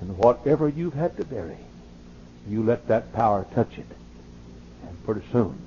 And 0.02 0.18
whatever 0.18 0.70
you've 0.70 0.94
had 0.94 1.18
to 1.18 1.26
bury, 1.26 1.58
you 2.48 2.64
let 2.64 2.88
that 2.88 3.14
power 3.14 3.46
touch 3.54 3.78
it. 3.78 3.88
And 4.88 5.06
pretty 5.06 5.24
soon, 5.32 5.58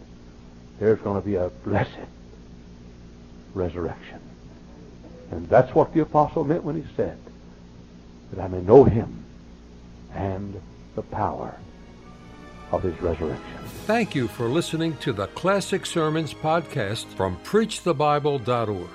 there's 0.79 1.01
going 1.01 1.21
to 1.21 1.27
be 1.27 1.35
a 1.35 1.51
blessed 1.65 1.91
resurrection. 3.55 4.21
And 5.31 5.49
that's 5.49 5.75
what 5.75 5.93
the 5.93 6.01
apostle 6.01 6.45
meant 6.45 6.65
when 6.65 6.77
he 6.77 6.85
said, 6.97 7.19
that 8.33 8.43
I 8.43 8.49
may 8.49 8.61
know 8.61 8.85
him 8.85 9.25
and 10.15 10.61
the 10.95 11.03
power 11.03 11.57
of 12.71 12.83
his 12.83 13.01
resurrection. 13.01 13.59
Thank 13.87 14.15
you 14.15 14.29
for 14.29 14.49
listening 14.49 14.97
to 14.99 15.13
the 15.13 15.27
Classic 15.29 15.85
Sermons 15.85 16.33
podcast 16.35 17.07
from 17.15 17.37
PreachTheBible.org, 17.45 18.89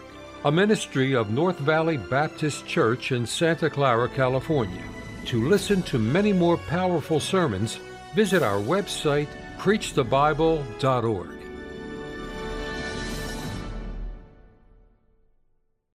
a 0.46 0.52
ministry 0.52 1.16
of 1.16 1.30
North 1.30 1.58
Valley 1.60 1.96
Baptist 1.96 2.68
Church 2.68 3.14
in 3.14 3.26
Santa 3.26 3.70
Clara, 3.70 4.10
California. 4.10 4.84
To 5.28 5.48
listen 5.48 5.82
to 5.84 5.98
many 5.98 6.34
more 6.34 6.58
powerful 6.58 7.22
sermons, 7.22 7.80
visit 8.14 8.44
our 8.44 8.60
website, 8.60 9.30
preachthebible.org. 9.58 11.43